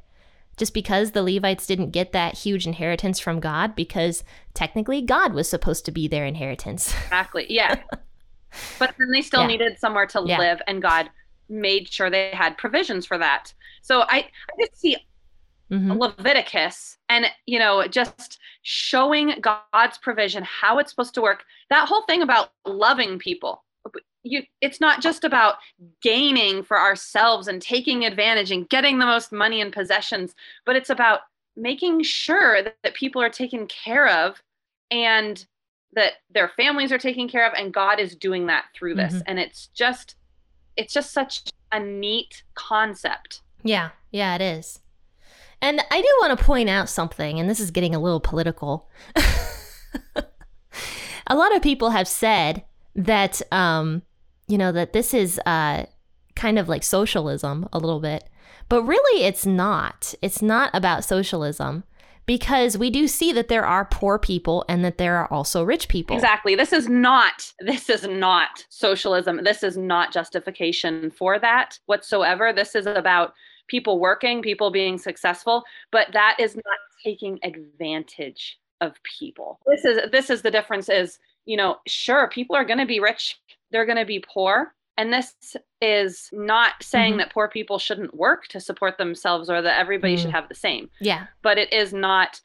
just 0.61 0.75
because 0.75 1.13
the 1.13 1.23
Levites 1.23 1.65
didn't 1.65 1.89
get 1.89 2.11
that 2.11 2.37
huge 2.37 2.67
inheritance 2.67 3.19
from 3.19 3.39
God 3.39 3.75
because 3.75 4.23
technically 4.53 5.01
God 5.01 5.33
was 5.33 5.49
supposed 5.49 5.85
to 5.85 5.91
be 5.91 6.07
their 6.07 6.23
inheritance. 6.23 6.93
Exactly. 7.05 7.47
Yeah. 7.49 7.79
but 8.77 8.93
then 8.99 9.09
they 9.11 9.23
still 9.23 9.41
yeah. 9.41 9.47
needed 9.47 9.79
somewhere 9.79 10.05
to 10.05 10.21
yeah. 10.23 10.37
live 10.37 10.61
and 10.67 10.79
God 10.79 11.09
made 11.49 11.91
sure 11.91 12.11
they 12.11 12.29
had 12.29 12.59
provisions 12.59 13.07
for 13.07 13.17
that. 13.17 13.51
So 13.81 14.01
I, 14.01 14.17
I 14.17 14.27
just 14.59 14.79
see 14.79 14.97
mm-hmm. 15.71 15.93
Leviticus 15.93 16.99
and 17.09 17.25
you 17.47 17.57
know 17.57 17.87
just 17.87 18.37
showing 18.61 19.33
God's 19.41 19.97
provision 19.97 20.43
how 20.43 20.77
it's 20.77 20.91
supposed 20.91 21.15
to 21.15 21.23
work. 21.23 21.43
That 21.71 21.87
whole 21.87 22.03
thing 22.03 22.21
about 22.21 22.51
loving 22.67 23.17
people 23.17 23.63
you 24.23 24.43
it's 24.61 24.79
not 24.79 25.01
just 25.01 25.23
about 25.23 25.55
gaining 26.01 26.63
for 26.63 26.79
ourselves 26.79 27.47
and 27.47 27.61
taking 27.61 28.05
advantage 28.05 28.51
and 28.51 28.69
getting 28.69 28.99
the 28.99 29.05
most 29.05 29.31
money 29.31 29.61
and 29.61 29.73
possessions 29.73 30.35
but 30.65 30.75
it's 30.75 30.89
about 30.89 31.21
making 31.55 32.01
sure 32.03 32.63
that, 32.63 32.77
that 32.83 32.93
people 32.93 33.21
are 33.21 33.29
taken 33.29 33.67
care 33.67 34.07
of 34.07 34.41
and 34.89 35.45
that 35.93 36.13
their 36.29 36.49
families 36.49 36.91
are 36.91 36.97
taken 36.97 37.27
care 37.27 37.47
of 37.47 37.53
and 37.57 37.73
god 37.73 37.99
is 37.99 38.15
doing 38.15 38.47
that 38.47 38.65
through 38.75 38.95
this. 38.95 39.13
Mm-hmm. 39.13 39.23
and 39.27 39.39
it's 39.39 39.67
just 39.67 40.15
it's 40.77 40.93
just 40.93 41.11
such 41.11 41.43
a 41.73 41.79
neat 41.79 42.43
concept. 42.55 43.41
Yeah 43.63 43.89
yeah 44.11 44.35
it 44.35 44.41
is. 44.41 44.79
And 45.61 45.81
i 45.91 46.01
do 46.01 46.07
want 46.21 46.37
to 46.37 46.45
point 46.45 46.69
out 46.69 46.89
something 46.89 47.39
and 47.39 47.49
this 47.49 47.59
is 47.59 47.71
getting 47.71 47.95
a 47.95 47.99
little 47.99 48.19
political. 48.19 48.89
A 51.27 51.35
lot 51.35 51.55
of 51.55 51.61
people 51.61 51.91
have 51.91 52.07
said 52.07 52.63
that 52.95 53.41
um 53.51 54.01
you 54.51 54.57
know, 54.57 54.71
that 54.73 54.93
this 54.93 55.13
is 55.13 55.39
uh, 55.45 55.85
kind 56.35 56.59
of 56.59 56.67
like 56.67 56.83
socialism 56.83 57.69
a 57.71 57.79
little 57.79 58.01
bit. 58.01 58.25
But 58.67 58.83
really, 58.83 59.23
it's 59.23 59.45
not. 59.45 60.13
It's 60.21 60.41
not 60.41 60.69
about 60.73 61.05
socialism 61.05 61.83
because 62.25 62.77
we 62.77 62.89
do 62.89 63.07
see 63.07 63.31
that 63.33 63.47
there 63.47 63.65
are 63.65 63.85
poor 63.85 64.19
people 64.19 64.63
and 64.69 64.85
that 64.85 64.97
there 64.97 65.17
are 65.17 65.31
also 65.31 65.63
rich 65.63 65.87
people. 65.87 66.15
Exactly. 66.15 66.55
This 66.55 66.73
is 66.73 66.87
not 66.87 67.51
this 67.59 67.89
is 67.89 68.07
not 68.07 68.65
socialism. 68.69 69.43
This 69.43 69.63
is 69.63 69.77
not 69.77 70.13
justification 70.13 71.11
for 71.11 71.39
that 71.39 71.79
whatsoever. 71.85 72.53
This 72.53 72.75
is 72.75 72.85
about 72.85 73.33
people 73.67 73.99
working, 73.99 74.41
people 74.41 74.69
being 74.69 74.97
successful, 74.97 75.63
but 75.91 76.07
that 76.13 76.35
is 76.39 76.55
not 76.55 76.77
taking 77.03 77.39
advantage 77.43 78.59
of 78.81 78.93
people. 79.19 79.59
This 79.65 79.85
is 79.85 80.11
this 80.11 80.29
is 80.29 80.41
the 80.41 80.51
difference 80.51 80.89
is, 80.89 81.19
you 81.45 81.57
know, 81.57 81.77
sure 81.87 82.29
people 82.29 82.55
are 82.55 82.65
going 82.65 82.79
to 82.79 82.85
be 82.85 82.99
rich 82.99 83.37
they're 83.71 83.85
going 83.85 83.97
to 83.97 84.05
be 84.05 84.23
poor. 84.33 84.73
And 84.97 85.11
this 85.11 85.33
is 85.81 86.29
not 86.31 86.73
saying 86.81 87.13
mm-hmm. 87.13 87.19
that 87.19 87.33
poor 87.33 87.47
people 87.47 87.79
shouldn't 87.79 88.15
work 88.15 88.47
to 88.49 88.59
support 88.59 88.97
themselves 88.97 89.49
or 89.49 89.61
that 89.61 89.79
everybody 89.79 90.15
mm. 90.15 90.19
should 90.21 90.31
have 90.31 90.49
the 90.49 90.55
same. 90.55 90.89
Yeah. 90.99 91.27
But 91.41 91.57
it 91.57 91.71
is 91.73 91.93
not 91.93 92.41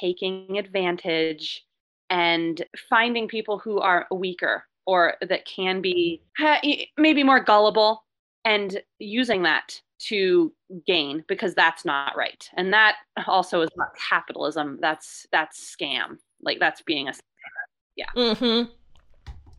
taking 0.00 0.58
advantage 0.58 1.64
and 2.10 2.64
finding 2.90 3.28
people 3.28 3.58
who 3.58 3.78
are 3.78 4.06
weaker 4.10 4.64
or 4.86 5.14
that 5.26 5.46
can 5.46 5.80
be 5.80 6.20
maybe 6.98 7.22
more 7.22 7.40
gullible 7.40 8.04
and 8.44 8.82
using 8.98 9.42
that 9.42 9.80
to 9.98 10.52
gain 10.86 11.24
because 11.28 11.54
that's 11.54 11.84
not 11.84 12.16
right 12.16 12.50
and 12.56 12.72
that 12.72 12.96
also 13.26 13.62
is 13.62 13.70
not 13.76 13.88
capitalism 13.96 14.78
that's 14.82 15.26
that's 15.32 15.74
scam 15.74 16.18
like 16.42 16.58
that's 16.58 16.82
being 16.82 17.08
a 17.08 17.12
yeah 17.96 18.06
mm-hmm 18.16 18.70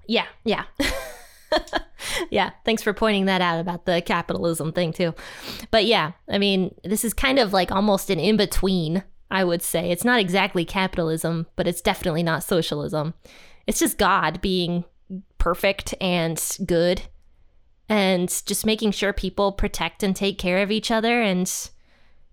yeah, 0.07 0.25
yeah. 0.43 0.65
yeah, 2.29 2.51
thanks 2.63 2.83
for 2.83 2.93
pointing 2.93 3.25
that 3.25 3.41
out 3.41 3.59
about 3.59 3.85
the 3.85 4.01
capitalism 4.01 4.71
thing 4.71 4.93
too. 4.93 5.13
But 5.71 5.85
yeah, 5.85 6.11
I 6.29 6.37
mean, 6.37 6.73
this 6.83 7.03
is 7.03 7.13
kind 7.13 7.39
of 7.39 7.53
like 7.53 7.71
almost 7.71 8.09
an 8.09 8.19
in 8.19 8.37
between, 8.37 9.03
I 9.31 9.43
would 9.43 9.61
say. 9.61 9.91
It's 9.91 10.05
not 10.05 10.19
exactly 10.19 10.65
capitalism, 10.65 11.47
but 11.55 11.67
it's 11.67 11.81
definitely 11.81 12.23
not 12.23 12.43
socialism. 12.43 13.13
It's 13.67 13.79
just 13.79 13.97
God 13.97 14.41
being 14.41 14.85
perfect 15.37 15.93
and 16.01 16.41
good 16.65 17.03
and 17.87 18.29
just 18.45 18.65
making 18.65 18.91
sure 18.91 19.13
people 19.13 19.51
protect 19.51 20.03
and 20.03 20.15
take 20.15 20.39
care 20.39 20.61
of 20.61 20.71
each 20.71 20.91
other 20.91 21.21
and 21.21 21.69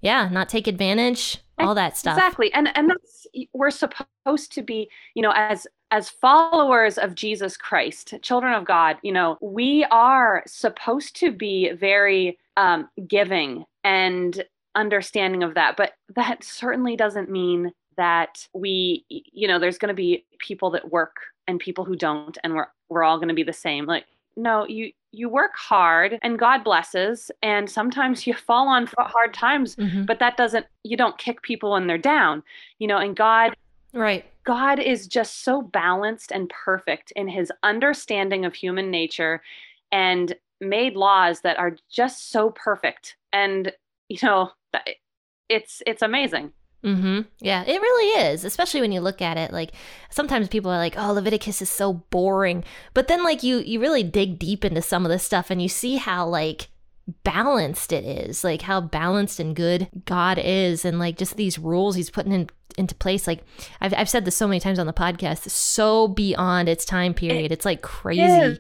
yeah, 0.01 0.29
not 0.29 0.49
take 0.49 0.67
advantage, 0.67 1.39
all 1.59 1.75
that 1.75 1.97
stuff. 1.97 2.17
Exactly. 2.17 2.53
And 2.53 2.77
and 2.77 2.91
that's 2.91 3.27
we're 3.55 3.71
supposed 3.71 4.53
to 4.53 4.63
be, 4.63 4.91
you 5.15 5.23
know, 5.23 5.33
as 5.35 5.67
as 5.93 6.09
followers 6.09 6.97
of 6.97 7.15
Jesus 7.15 7.57
Christ, 7.59 8.15
children 8.23 8.55
of 8.55 8.65
God, 8.65 8.97
you 9.03 9.13
know, 9.13 9.37
we 9.43 9.85
are 9.91 10.43
supposed 10.47 11.15
to 11.17 11.31
be 11.31 11.71
very 11.73 12.39
um, 12.57 12.89
giving 13.07 13.67
and 13.85 14.43
understanding 14.75 15.43
of 15.43 15.55
that. 15.55 15.77
But 15.77 15.93
that 16.17 16.43
certainly 16.43 16.97
doesn't 16.97 17.31
mean 17.31 17.73
that 17.99 18.49
we, 18.55 19.05
you 19.11 19.47
know, 19.47 19.59
there's 19.59 19.77
going 19.77 19.91
to 19.91 19.95
be 19.95 20.25
people 20.39 20.71
that 20.71 20.91
work 20.91 21.17
and 21.47 21.61
people 21.61 21.85
who 21.85 21.95
don't, 21.95 22.39
and 22.43 22.55
we're 22.55 22.69
we're 22.89 23.03
all 23.03 23.19
going 23.19 23.29
to 23.29 23.35
be 23.35 23.43
the 23.43 23.53
same. 23.53 23.85
Like, 23.85 24.07
no, 24.35 24.67
you 24.67 24.93
you 25.11 25.29
work 25.29 25.53
hard 25.57 26.19
and 26.23 26.39
God 26.39 26.65
blesses, 26.65 27.31
and 27.43 27.69
sometimes 27.69 28.27
you 28.27 28.33
fall 28.49 28.67
on 28.67 28.89
hard 28.97 29.35
times, 29.35 29.77
mm-hmm. 29.77 30.07
but 30.07 30.21
that 30.21 30.39
doesn't 30.39 30.65
you 30.85 30.97
don't 30.97 31.19
kick 31.19 31.43
people 31.43 31.73
when 31.73 31.87
they're 31.87 31.99
down, 31.99 32.43
you 32.79 32.87
know. 32.87 32.97
And 32.97 33.15
God, 33.15 33.55
right. 33.93 34.25
God 34.45 34.81
is 34.81 35.07
just 35.07 35.45
so 35.45 35.63
balanced 35.63 36.33
and 36.33 36.49
perfect 36.49 37.13
in 37.13 37.29
his 37.29 37.53
understanding 37.63 38.45
of 38.45 38.55
human 38.55 38.91
nature 38.91 39.43
and 39.91 40.35
made 40.61 40.95
laws 40.95 41.41
that 41.43 41.59
are 41.59 41.77
just 41.91 42.31
so 42.31 42.51
perfect. 42.51 43.17
And 43.33 43.73
you 44.09 44.19
know, 44.23 44.51
it's 45.49 45.83
it's 45.87 46.03
amazing. 46.03 46.53
Mm-hmm. 46.85 47.21
Yeah, 47.41 47.63
it 47.63 47.81
really 47.81 48.25
is, 48.27 48.45
especially 48.45 48.81
when 48.81 48.91
you 48.91 49.01
look 49.01 49.23
at 49.23 49.37
it. 49.37 49.53
Like 49.53 49.73
sometimes 50.11 50.49
people 50.49 50.71
are 50.71 50.79
like, 50.79 50.95
"Oh, 50.97 51.13
Leviticus 51.13 51.63
is 51.63 51.71
so 51.71 51.93
boring," 51.93 52.65
but 52.93 53.07
then 53.09 53.23
like 53.23 53.43
you 53.43 53.59
you 53.59 53.81
really 53.81 54.03
dig 54.03 54.39
deep 54.39 54.65
into 54.65 54.83
some 54.83 55.05
of 55.05 55.11
this 55.11 55.23
stuff 55.23 55.51
and 55.51 55.63
you 55.63 55.69
see 55.69 55.97
how 55.97 56.27
like 56.27 56.69
balanced 57.25 57.93
it 57.93 58.05
is, 58.05 58.43
like 58.43 58.63
how 58.63 58.81
balanced 58.81 59.39
and 59.39 59.55
good 59.55 59.89
God 60.07 60.39
is, 60.39 60.85
and 60.85 60.99
like 60.99 61.17
just 61.17 61.37
these 61.37 61.59
rules 61.59 61.95
He's 61.95 62.11
putting 62.11 62.33
in 62.33 62.49
into 62.73 62.95
place. 62.95 63.27
Like 63.27 63.45
I've 63.81 63.95
I've 63.95 64.09
said 64.09 64.25
this 64.25 64.37
so 64.37 64.47
many 64.47 64.61
times 64.61 64.79
on 64.79 64.87
the 64.87 64.93
podcast, 64.93 65.49
so 65.51 66.09
beyond 66.09 66.69
its 66.69 66.85
time 66.85 67.15
period. 67.15 67.53
It's 67.53 67.65
like 67.65 67.83
crazy. 67.83 68.59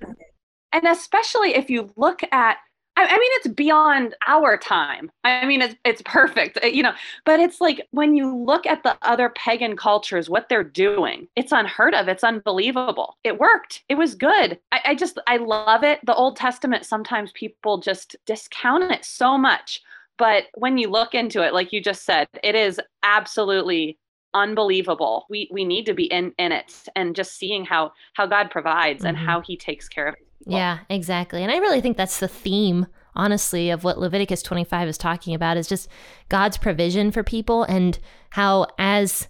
And 0.74 0.86
especially 0.86 1.54
if 1.54 1.68
you 1.68 1.90
look 1.96 2.20
at 2.32 2.56
I, 2.96 3.04
I 3.06 3.12
mean, 3.12 3.30
it's 3.34 3.48
beyond 3.48 4.14
our 4.28 4.58
time. 4.58 5.10
I 5.24 5.46
mean, 5.46 5.62
it's 5.62 5.74
it's 5.84 6.02
perfect, 6.04 6.58
uh, 6.62 6.66
you 6.66 6.82
know. 6.82 6.92
But 7.24 7.40
it's 7.40 7.60
like 7.60 7.86
when 7.90 8.14
you 8.14 8.36
look 8.36 8.66
at 8.66 8.82
the 8.82 8.96
other 9.02 9.30
pagan 9.30 9.76
cultures, 9.76 10.28
what 10.28 10.48
they're 10.48 10.64
doing, 10.64 11.28
it's 11.36 11.52
unheard 11.52 11.94
of. 11.94 12.08
It's 12.08 12.24
unbelievable. 12.24 13.16
It 13.24 13.38
worked. 13.38 13.82
It 13.88 13.94
was 13.94 14.14
good. 14.14 14.58
I, 14.72 14.80
I 14.86 14.94
just 14.94 15.18
I 15.26 15.38
love 15.38 15.84
it. 15.84 16.00
The 16.04 16.14
Old 16.14 16.36
Testament. 16.36 16.84
Sometimes 16.84 17.32
people 17.32 17.78
just 17.78 18.16
discount 18.26 18.90
it 18.92 19.04
so 19.04 19.38
much, 19.38 19.80
but 20.18 20.44
when 20.54 20.76
you 20.76 20.90
look 20.90 21.14
into 21.14 21.42
it, 21.42 21.54
like 21.54 21.72
you 21.72 21.80
just 21.80 22.04
said, 22.04 22.28
it 22.42 22.54
is 22.54 22.80
absolutely 23.02 23.98
unbelievable. 24.34 25.26
We 25.28 25.48
we 25.52 25.64
need 25.64 25.86
to 25.86 25.94
be 25.94 26.04
in 26.04 26.32
in 26.38 26.52
it 26.52 26.88
and 26.96 27.14
just 27.14 27.36
seeing 27.36 27.64
how 27.64 27.92
how 28.14 28.26
God 28.26 28.50
provides 28.50 29.00
mm-hmm. 29.00 29.08
and 29.08 29.16
how 29.16 29.40
He 29.40 29.56
takes 29.56 29.88
care 29.88 30.08
of 30.08 30.14
yeah, 30.46 30.80
exactly. 30.88 31.42
And 31.42 31.52
I 31.52 31.58
really 31.58 31.80
think 31.80 31.96
that's 31.96 32.20
the 32.20 32.28
theme, 32.28 32.86
honestly, 33.14 33.70
of 33.70 33.84
what 33.84 33.98
Leviticus 33.98 34.42
25 34.42 34.88
is 34.88 34.98
talking 34.98 35.34
about 35.34 35.56
is 35.56 35.68
just 35.68 35.88
God's 36.28 36.56
provision 36.56 37.10
for 37.10 37.22
people 37.22 37.64
and 37.64 37.98
how, 38.30 38.66
as 38.78 39.28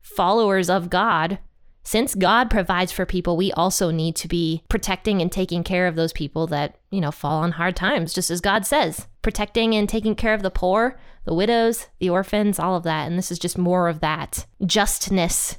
followers 0.00 0.70
of 0.70 0.90
God, 0.90 1.38
since 1.84 2.14
God 2.14 2.50
provides 2.50 2.90
for 2.90 3.06
people, 3.06 3.36
we 3.36 3.52
also 3.52 3.90
need 3.90 4.16
to 4.16 4.28
be 4.28 4.62
protecting 4.68 5.20
and 5.20 5.30
taking 5.30 5.62
care 5.62 5.86
of 5.86 5.96
those 5.96 6.12
people 6.12 6.46
that, 6.48 6.76
you 6.90 7.00
know, 7.00 7.10
fall 7.10 7.42
on 7.42 7.52
hard 7.52 7.76
times, 7.76 8.12
just 8.12 8.30
as 8.30 8.40
God 8.40 8.66
says. 8.66 9.06
Protecting 9.22 9.74
and 9.74 9.88
taking 9.88 10.14
care 10.14 10.34
of 10.34 10.42
the 10.42 10.50
poor, 10.50 10.98
the 11.24 11.34
widows, 11.34 11.88
the 11.98 12.10
orphans, 12.10 12.58
all 12.58 12.74
of 12.74 12.84
that. 12.84 13.06
And 13.06 13.16
this 13.16 13.30
is 13.30 13.38
just 13.38 13.58
more 13.58 13.88
of 13.88 14.00
that 14.00 14.46
justness, 14.64 15.58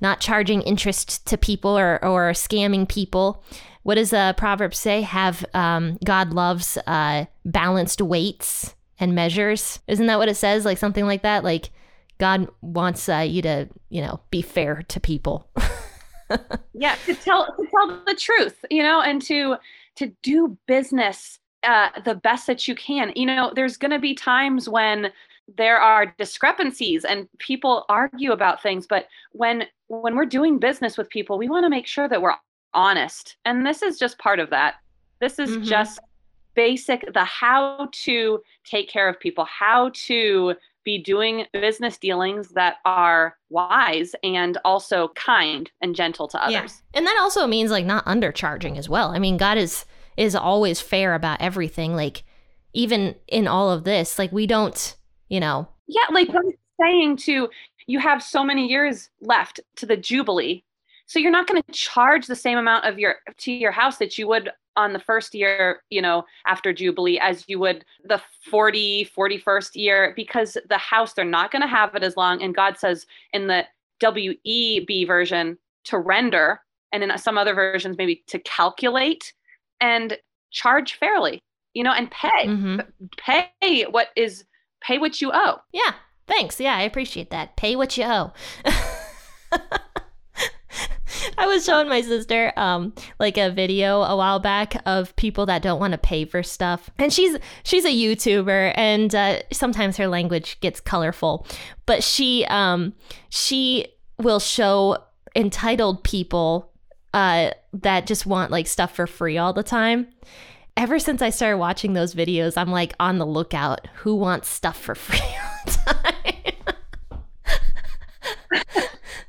not 0.00 0.20
charging 0.20 0.62
interest 0.62 1.26
to 1.26 1.36
people 1.36 1.78
or, 1.78 2.02
or 2.04 2.32
scamming 2.32 2.88
people 2.88 3.44
what 3.88 3.94
does 3.94 4.10
the 4.10 4.18
uh, 4.18 4.32
proverb 4.34 4.74
say? 4.74 5.00
Have 5.00 5.46
um, 5.54 5.98
God 6.04 6.34
loves 6.34 6.76
uh, 6.86 7.24
balanced 7.46 8.02
weights 8.02 8.74
and 9.00 9.14
measures. 9.14 9.80
Isn't 9.86 10.08
that 10.08 10.18
what 10.18 10.28
it 10.28 10.34
says? 10.34 10.66
Like 10.66 10.76
something 10.76 11.06
like 11.06 11.22
that. 11.22 11.42
Like 11.42 11.70
God 12.18 12.48
wants 12.60 13.08
uh, 13.08 13.18
you 13.18 13.42
to, 13.42 13.68
you 13.88 14.02
know, 14.02 14.20
be 14.30 14.42
fair 14.42 14.82
to 14.88 15.00
people. 15.00 15.48
yeah, 16.74 16.96
to 17.06 17.14
tell 17.14 17.46
to 17.46 17.66
tell 17.70 18.00
the 18.06 18.14
truth, 18.14 18.64
you 18.70 18.82
know, 18.82 19.00
and 19.00 19.22
to 19.22 19.56
to 19.96 20.12
do 20.22 20.56
business 20.66 21.38
uh, 21.62 21.88
the 22.04 22.14
best 22.14 22.46
that 22.46 22.68
you 22.68 22.74
can. 22.74 23.12
You 23.16 23.26
know, 23.26 23.52
there's 23.54 23.76
going 23.76 23.90
to 23.90 23.98
be 23.98 24.14
times 24.14 24.68
when 24.68 25.10
there 25.56 25.78
are 25.78 26.14
discrepancies 26.18 27.04
and 27.04 27.28
people 27.38 27.84
argue 27.88 28.32
about 28.32 28.62
things, 28.62 28.86
but 28.86 29.06
when 29.32 29.64
when 29.86 30.16
we're 30.16 30.26
doing 30.26 30.58
business 30.58 30.98
with 30.98 31.08
people, 31.08 31.38
we 31.38 31.48
want 31.48 31.64
to 31.64 31.70
make 31.70 31.86
sure 31.86 32.08
that 32.08 32.20
we're 32.20 32.34
honest. 32.74 33.36
And 33.44 33.64
this 33.64 33.82
is 33.82 33.98
just 33.98 34.18
part 34.18 34.40
of 34.40 34.50
that. 34.50 34.74
This 35.20 35.38
is 35.38 35.50
mm-hmm. 35.50 35.62
just 35.64 36.00
basic 36.54 37.12
the 37.14 37.24
how 37.24 37.88
to 37.92 38.40
take 38.64 38.88
care 38.88 39.08
of 39.08 39.18
people, 39.20 39.44
how 39.44 39.90
to 39.94 40.54
be 40.88 40.96
doing 40.96 41.44
business 41.52 41.98
dealings 41.98 42.48
that 42.48 42.76
are 42.86 43.36
wise 43.50 44.14
and 44.22 44.56
also 44.64 45.08
kind 45.08 45.70
and 45.82 45.94
gentle 45.94 46.26
to 46.26 46.42
others. 46.42 46.82
Yeah. 46.94 46.98
And 46.98 47.06
that 47.06 47.18
also 47.20 47.46
means 47.46 47.70
like 47.70 47.84
not 47.84 48.06
undercharging 48.06 48.78
as 48.78 48.88
well. 48.88 49.10
I 49.10 49.18
mean, 49.18 49.36
God 49.36 49.58
is 49.58 49.84
is 50.16 50.34
always 50.34 50.80
fair 50.80 51.12
about 51.12 51.42
everything. 51.42 51.94
Like 51.94 52.24
even 52.72 53.16
in 53.26 53.46
all 53.46 53.70
of 53.70 53.84
this, 53.84 54.18
like 54.18 54.32
we 54.32 54.46
don't, 54.46 54.96
you 55.28 55.40
know. 55.40 55.68
Yeah, 55.88 56.06
like 56.10 56.30
I'm 56.30 56.52
saying 56.80 57.18
to 57.18 57.50
you 57.86 57.98
have 57.98 58.22
so 58.22 58.42
many 58.42 58.66
years 58.66 59.10
left 59.20 59.60
to 59.76 59.84
the 59.84 59.96
jubilee 59.96 60.64
so 61.04 61.18
you're 61.18 61.32
not 61.32 61.46
going 61.46 61.62
to 61.62 61.72
charge 61.72 62.26
the 62.26 62.36
same 62.36 62.58
amount 62.58 62.84
of 62.84 62.98
your 62.98 63.16
to 63.38 63.50
your 63.50 63.72
house 63.72 63.96
that 63.96 64.18
you 64.18 64.28
would 64.28 64.50
on 64.78 64.92
the 64.92 65.00
first 65.00 65.34
year, 65.34 65.82
you 65.90 66.00
know, 66.00 66.24
after 66.46 66.72
Jubilee 66.72 67.18
as 67.18 67.44
you 67.48 67.58
would 67.58 67.84
the 68.04 68.22
40, 68.48 69.10
41st 69.14 69.74
year 69.74 70.12
because 70.16 70.56
the 70.68 70.78
house, 70.78 71.12
they're 71.12 71.24
not 71.24 71.50
going 71.50 71.62
to 71.62 71.68
have 71.68 71.94
it 71.96 72.04
as 72.04 72.16
long. 72.16 72.40
And 72.40 72.54
God 72.54 72.78
says 72.78 73.04
in 73.32 73.48
the 73.48 73.66
WEB 74.00 75.06
version 75.06 75.58
to 75.84 75.98
render, 75.98 76.60
and 76.92 77.02
in 77.02 77.18
some 77.18 77.36
other 77.36 77.54
versions, 77.54 77.98
maybe 77.98 78.22
to 78.28 78.38
calculate 78.38 79.34
and 79.80 80.16
charge 80.52 80.94
fairly, 80.94 81.42
you 81.74 81.82
know, 81.82 81.92
and 81.92 82.10
pay. 82.10 82.46
Mm-hmm. 82.46 82.80
Pay 83.18 83.84
what 83.90 84.08
is, 84.16 84.44
pay 84.80 84.98
what 84.98 85.20
you 85.20 85.32
owe. 85.34 85.58
Yeah. 85.72 85.94
Thanks. 86.28 86.60
Yeah, 86.60 86.76
I 86.76 86.82
appreciate 86.82 87.30
that. 87.30 87.56
Pay 87.56 87.74
what 87.74 87.96
you 87.96 88.04
owe. 88.04 88.32
I 91.38 91.46
was 91.46 91.64
showing 91.64 91.88
my 91.88 92.00
sister 92.00 92.52
um 92.56 92.92
like 93.18 93.36
a 93.38 93.50
video 93.50 94.02
a 94.02 94.16
while 94.16 94.38
back 94.38 94.80
of 94.86 95.14
people 95.16 95.46
that 95.46 95.62
don't 95.62 95.80
want 95.80 95.92
to 95.92 95.98
pay 95.98 96.24
for 96.24 96.42
stuff. 96.42 96.90
And 96.98 97.12
she's 97.12 97.36
she's 97.62 97.84
a 97.84 97.94
YouTuber 97.94 98.72
and 98.76 99.14
uh, 99.14 99.40
sometimes 99.52 99.96
her 99.96 100.08
language 100.08 100.58
gets 100.60 100.80
colorful, 100.80 101.46
but 101.86 102.02
she 102.02 102.44
um 102.46 102.94
she 103.28 103.86
will 104.18 104.40
show 104.40 104.98
entitled 105.36 106.02
people 106.04 106.72
uh 107.14 107.50
that 107.72 108.06
just 108.06 108.26
want 108.26 108.50
like 108.50 108.66
stuff 108.66 108.94
for 108.94 109.06
free 109.06 109.38
all 109.38 109.52
the 109.52 109.62
time. 109.62 110.08
Ever 110.76 111.00
since 111.00 111.22
I 111.22 111.30
started 111.30 111.58
watching 111.58 111.94
those 111.94 112.14
videos, 112.14 112.56
I'm 112.56 112.70
like 112.70 112.94
on 113.00 113.18
the 113.18 113.26
lookout 113.26 113.88
who 113.96 114.14
wants 114.14 114.48
stuff 114.48 114.78
for 114.78 114.94
free 114.94 115.18
all 115.42 115.64
the 115.66 115.72
time. 115.72 115.94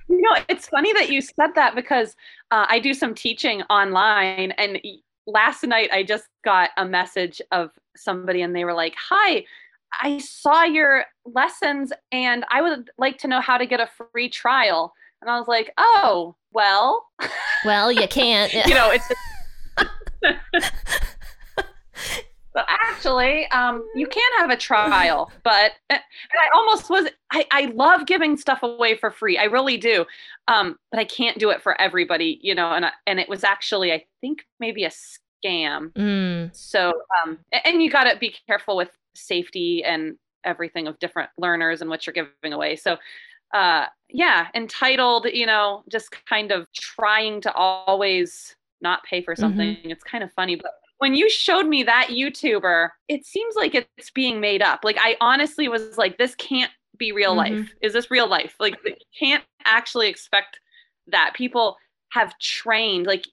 You 0.10 0.19
know, 0.30 0.42
it's 0.50 0.68
funny 0.68 0.94
that 0.94 1.10
you 1.10 1.22
said 1.22 1.56
that 1.56 1.76
because 1.76 2.16
uh, 2.52 2.66
I 2.68 2.80
do 2.80 2.94
some 2.94 3.14
teaching 3.14 3.62
online, 3.64 4.52
and 4.52 4.80
last 5.28 5.64
night 5.64 5.90
I 5.92 6.04
just 6.04 6.26
got 6.44 6.72
a 6.78 6.86
message 6.86 7.42
of 7.52 7.72
somebody, 7.96 8.42
and 8.42 8.56
they 8.56 8.66
were 8.66 8.74
like, 8.74 8.96
"Hi." 9.10 9.46
I 10.02 10.20
saw 10.20 10.66
your 10.66 11.06
lessons 11.26 11.92
and 12.12 12.46
I 12.52 12.62
would 12.62 12.92
like 13.00 13.18
to 13.20 13.28
know 13.28 13.42
how 13.42 13.58
to 13.58 13.66
get 13.66 13.80
a 13.80 13.90
free 14.12 14.30
trial. 14.30 14.94
And 15.22 15.30
I 15.30 15.38
was 15.38 15.48
like, 15.48 15.74
oh, 15.78 16.36
well. 16.54 17.08
Well, 17.66 17.92
you 17.92 18.08
can't. 18.10 18.54
you 18.54 18.74
know, 18.74 18.92
it's. 18.92 19.10
So 22.60 22.66
actually, 22.68 23.48
um, 23.52 23.88
you 23.96 24.06
can 24.06 24.32
have 24.40 24.50
a 24.50 24.58
trial, 24.58 25.32
but 25.44 25.72
I 25.90 26.00
almost 26.54 26.90
was. 26.90 27.08
I, 27.32 27.46
I 27.52 27.66
love 27.74 28.06
giving 28.06 28.36
stuff 28.36 28.64
away 28.64 28.98
for 28.98 29.12
free. 29.12 29.38
I 29.38 29.46
really 29.46 29.78
do, 29.78 30.06
um, 30.48 30.78
but 30.92 31.00
I 31.00 31.06
can't 31.06 31.40
do 31.40 31.52
it 31.52 31.62
for 31.62 31.80
everybody, 31.80 32.40
you 32.42 32.54
know. 32.54 32.72
And 32.74 32.86
I, 32.86 32.92
and 33.08 33.20
it 33.20 33.30
was 33.30 33.44
actually, 33.44 33.94
I 33.94 34.04
think, 34.20 34.46
maybe 34.60 34.84
a 34.84 34.90
scam. 34.90 35.94
Mm. 35.94 36.54
So, 36.54 36.94
um, 37.24 37.40
and 37.64 37.82
you 37.82 37.90
got 37.90 38.12
to 38.12 38.18
be 38.18 38.36
careful 38.46 38.76
with 38.76 38.90
safety 39.16 39.84
and 39.84 40.18
everything 40.44 40.88
of 40.88 41.00
different 41.00 41.30
learners 41.38 41.80
and 41.80 41.90
what 41.90 42.06
you're 42.06 42.14
giving 42.14 42.52
away. 42.52 42.76
So, 42.76 42.98
uh, 43.54 43.86
yeah, 44.10 44.48
entitled, 44.54 45.28
you 45.32 45.46
know, 45.46 45.84
just 45.90 46.10
kind 46.26 46.52
of 46.52 46.68
trying 46.74 47.40
to 47.42 47.54
always 47.54 48.56
not 48.82 49.04
pay 49.04 49.22
for 49.22 49.36
something. 49.36 49.76
Mm-hmm. 49.76 49.92
It's 49.92 50.04
kind 50.04 50.24
of 50.24 50.32
funny, 50.34 50.56
but 50.56 50.72
when 51.00 51.16
you 51.16 51.30
showed 51.30 51.66
me 51.66 51.84
that 51.84 52.10
YouTuber, 52.12 52.90
it 53.08 53.26
seems 53.26 53.56
like 53.56 53.74
it's 53.74 54.12
being 54.12 54.40
made 54.40 54.62
up. 54.62 54.82
Like 54.84 54.98
I 55.00 55.16
honestly 55.20 55.68
was 55.68 55.98
like, 55.98 56.18
this 56.18 56.36
can't 56.36 56.72
be 56.98 57.12
real 57.12 57.36
mm-hmm. 57.36 57.56
life. 57.56 57.74
Is 57.82 57.94
this 57.94 58.12
real 58.12 58.30
life? 58.30 58.56
Like 58.60 58.78
you 58.86 58.94
can't 59.18 59.44
actually 59.66 60.10
expect 60.10 60.60
that. 61.08 61.34
People 61.34 61.78
have 62.12 62.38
trained, 62.40 63.08
like 63.08 63.26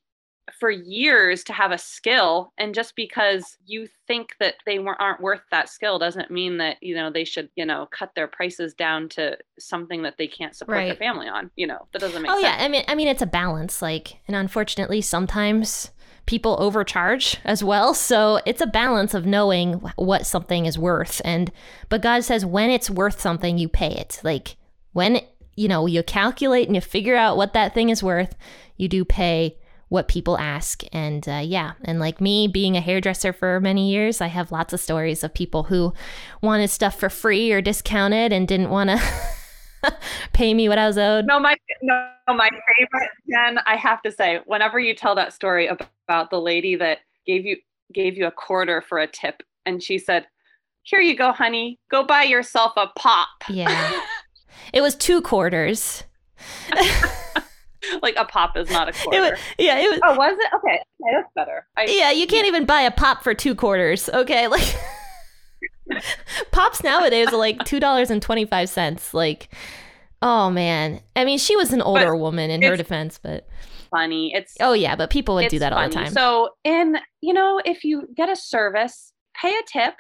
for 0.61 0.70
years 0.70 1.42
to 1.42 1.52
have 1.52 1.72
a 1.72 1.79
skill 1.79 2.52
and 2.57 2.72
just 2.72 2.94
because 2.94 3.57
you 3.66 3.88
think 4.07 4.37
that 4.38 4.55
they 4.64 4.79
weren't 4.79 5.00
aren't 5.00 5.20
worth 5.20 5.40
that 5.50 5.68
skill 5.68 5.98
doesn't 5.98 6.31
mean 6.31 6.57
that 6.57 6.76
you 6.81 6.94
know 6.94 7.11
they 7.11 7.24
should 7.24 7.48
you 7.57 7.66
know 7.66 7.88
cut 7.90 8.12
their 8.14 8.29
prices 8.29 8.72
down 8.72 9.09
to 9.09 9.37
something 9.59 10.02
that 10.02 10.16
they 10.18 10.29
can't 10.29 10.55
support 10.55 10.76
Right. 10.76 10.87
their 10.87 10.94
family 10.94 11.26
on 11.26 11.50
you 11.57 11.66
know 11.66 11.88
that 11.92 11.98
doesn't 11.98 12.22
make 12.22 12.31
sense. 12.31 12.38
Oh 12.38 12.42
sense 12.42 12.59
yeah, 12.61 12.64
I 12.64 12.68
mean 12.68 12.85
I 12.87 12.94
mean 12.94 13.09
it's 13.09 13.22
a 13.22 13.26
balance 13.26 13.83
like 13.83 14.20
and 14.29 14.37
unfortunately 14.37 15.00
sometimes 15.00 15.90
people 16.26 16.56
overcharge 16.58 17.38
as 17.44 17.62
well. 17.62 17.94
So 17.94 18.40
it's 18.44 18.60
a 18.60 18.66
balance 18.66 19.14
of 19.14 19.26
knowing 19.26 19.74
what 19.96 20.26
something 20.26 20.66
is 20.66 20.78
worth 20.78 21.22
and 21.24 21.50
but 21.88 22.02
God 22.02 22.24
says 22.24 22.44
when 22.44 22.70
it's 22.70 22.90
worth 22.90 23.20
something 23.20 23.58
you 23.58 23.68
pay 23.68 23.92
it. 23.92 24.20
Like 24.22 24.56
when 24.92 25.20
you 25.54 25.68
know 25.68 25.86
you 25.86 26.02
calculate 26.02 26.66
and 26.66 26.74
you 26.74 26.80
figure 26.80 27.16
out 27.16 27.36
what 27.36 27.52
that 27.54 27.74
thing 27.74 27.90
is 27.90 28.02
worth, 28.02 28.34
you 28.76 28.88
do 28.88 29.04
pay 29.04 29.56
what 29.88 30.08
people 30.08 30.36
ask 30.38 30.82
and 30.92 31.28
uh, 31.28 31.40
yeah 31.44 31.72
and 31.84 32.00
like 32.00 32.20
me 32.20 32.48
being 32.48 32.76
a 32.76 32.80
hairdresser 32.80 33.32
for 33.32 33.60
many 33.60 33.88
years 33.90 34.20
i 34.20 34.26
have 34.26 34.50
lots 34.50 34.72
of 34.72 34.80
stories 34.80 35.22
of 35.22 35.32
people 35.32 35.64
who 35.64 35.92
wanted 36.42 36.68
stuff 36.68 36.98
for 36.98 37.08
free 37.08 37.52
or 37.52 37.60
discounted 37.60 38.32
and 38.32 38.48
didn't 38.48 38.70
want 38.70 38.90
to 38.90 39.96
pay 40.32 40.54
me 40.54 40.68
what 40.68 40.78
i 40.78 40.86
was 40.86 40.98
owed 40.98 41.24
No, 41.26 41.38
my 41.38 41.54
no, 41.82 42.08
my 42.28 42.48
favorite 42.48 43.10
Jen. 43.30 43.58
I 43.66 43.76
have 43.76 44.02
to 44.02 44.10
say, 44.12 44.40
whenever 44.46 44.78
you 44.78 44.94
tell 44.94 45.14
that 45.14 45.32
story 45.32 45.68
about 45.68 46.30
the 46.30 46.40
lady 46.40 46.76
that 46.76 46.98
gave 47.26 47.44
you 47.44 47.56
gave 47.94 48.16
you 48.16 48.26
a 48.26 48.30
quarter 48.32 48.80
for 48.80 48.98
a 48.98 49.06
tip, 49.06 49.42
and 49.64 49.82
she 49.82 49.98
said, 49.98 50.26
"Here 50.82 51.00
you 51.00 51.16
go, 51.16 51.32
honey. 51.32 51.78
Go 51.90 52.04
buy 52.04 52.22
yourself 52.24 52.72
a 52.76 52.88
pop." 52.98 53.28
Yeah. 53.48 54.00
It 54.72 54.80
was 54.80 54.96
two 54.96 55.20
quarters. 55.22 56.02
like 58.02 58.16
a 58.16 58.24
pop 58.24 58.56
is 58.56 58.68
not 58.70 58.88
a 58.88 58.90
It 58.94 58.96
quarter. 59.04 59.20
was, 59.20 59.38
yeah, 59.58 59.78
it 59.78 59.90
was. 59.90 60.00
oh, 60.04 60.16
was 60.16 60.36
it? 60.38 60.50
Okay, 60.56 60.74
okay, 60.74 61.14
that's 61.14 61.28
better. 61.36 61.66
I, 61.76 61.84
Yeah, 61.88 62.10
you 62.10 62.26
can't 62.26 62.46
even 62.46 62.64
buy 62.64 62.80
a 62.80 62.90
pop 62.90 63.22
for 63.22 63.32
two 63.34 63.54
quarters. 63.54 64.08
Okay, 64.08 64.48
like 64.48 64.74
pops 66.52 66.82
nowadays 66.82 67.28
are 67.32 67.36
like 67.36 67.62
two 67.64 67.78
dollars 67.80 68.10
and 68.10 68.20
twenty 68.20 68.44
five 68.44 68.68
cents. 68.68 69.14
Like, 69.14 69.48
oh 70.22 70.50
man. 70.50 71.00
I 71.14 71.24
mean, 71.24 71.38
she 71.38 71.57
was 71.57 71.72
an 71.72 71.83
older 71.83 72.16
woman 72.16 72.50
in 72.50 72.62
her 72.62 72.76
defense, 72.76 73.18
but 73.22 73.46
funny. 73.90 74.33
It's 74.35 74.57
oh 74.61 74.72
yeah, 74.72 74.96
but 74.96 75.11
people 75.11 75.35
would 75.37 75.48
do 75.48 75.59
that 75.59 75.72
all 75.72 75.88
the 75.88 75.94
time. 75.94 76.12
So, 76.12 76.50
in 76.64 76.98
you 77.20 77.33
know, 77.33 77.61
if 77.64 77.85
you 77.85 78.09
get 78.14 78.29
a 78.29 78.37
service, 78.37 79.12
pay 79.35 79.50
a 79.50 79.62
tip, 79.70 79.94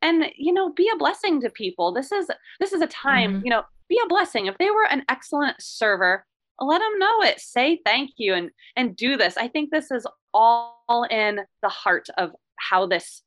and 0.00 0.26
you 0.36 0.52
know, 0.52 0.72
be 0.72 0.90
a 0.92 0.96
blessing 0.96 1.40
to 1.42 1.50
people. 1.50 1.92
This 1.92 2.12
is 2.12 2.28
this 2.60 2.72
is 2.72 2.80
a 2.80 2.86
time. 2.86 3.40
Mhm. 3.40 3.44
You 3.44 3.50
know, 3.50 3.62
be 3.88 4.00
a 4.02 4.08
blessing. 4.08 4.46
If 4.46 4.58
they 4.58 4.70
were 4.70 4.86
an 4.90 5.04
excellent 5.08 5.56
server, 5.60 6.24
let 6.60 6.78
them 6.78 6.98
know 6.98 7.22
it. 7.22 7.40
Say 7.40 7.80
thank 7.84 8.12
you 8.16 8.34
and 8.34 8.50
and 8.76 8.96
do 8.96 9.16
this. 9.16 9.36
I 9.36 9.48
think 9.48 9.70
this 9.70 9.90
is 9.90 10.06
all 10.34 11.06
in 11.10 11.40
the 11.62 11.68
heart 11.68 12.08
of 12.18 12.30
how 12.56 12.86
this 12.86 13.22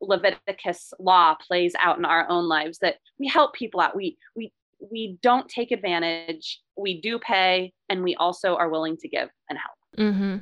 Leviticus 0.00 0.92
law 1.00 1.34
plays 1.34 1.74
out 1.80 1.98
in 1.98 2.04
our 2.04 2.28
own 2.28 2.48
lives. 2.48 2.78
That 2.78 2.96
we 3.18 3.26
help 3.26 3.54
people 3.54 3.80
out. 3.80 3.96
We 3.96 4.16
we 4.34 4.52
we 4.80 5.18
don't 5.22 5.48
take 5.48 5.70
advantage. 5.70 6.60
We 6.76 7.00
do 7.00 7.18
pay, 7.18 7.72
and 7.88 8.02
we 8.02 8.14
also 8.16 8.56
are 8.56 8.68
willing 8.68 8.96
to 8.98 9.08
give 9.08 9.28
and 9.48 9.58
help. 9.58 10.08
mm-hmm. 10.08 10.36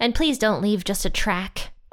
And 0.00 0.14
please 0.14 0.38
don't 0.38 0.62
leave 0.62 0.84
just 0.84 1.04
a 1.04 1.10
tract 1.10 1.70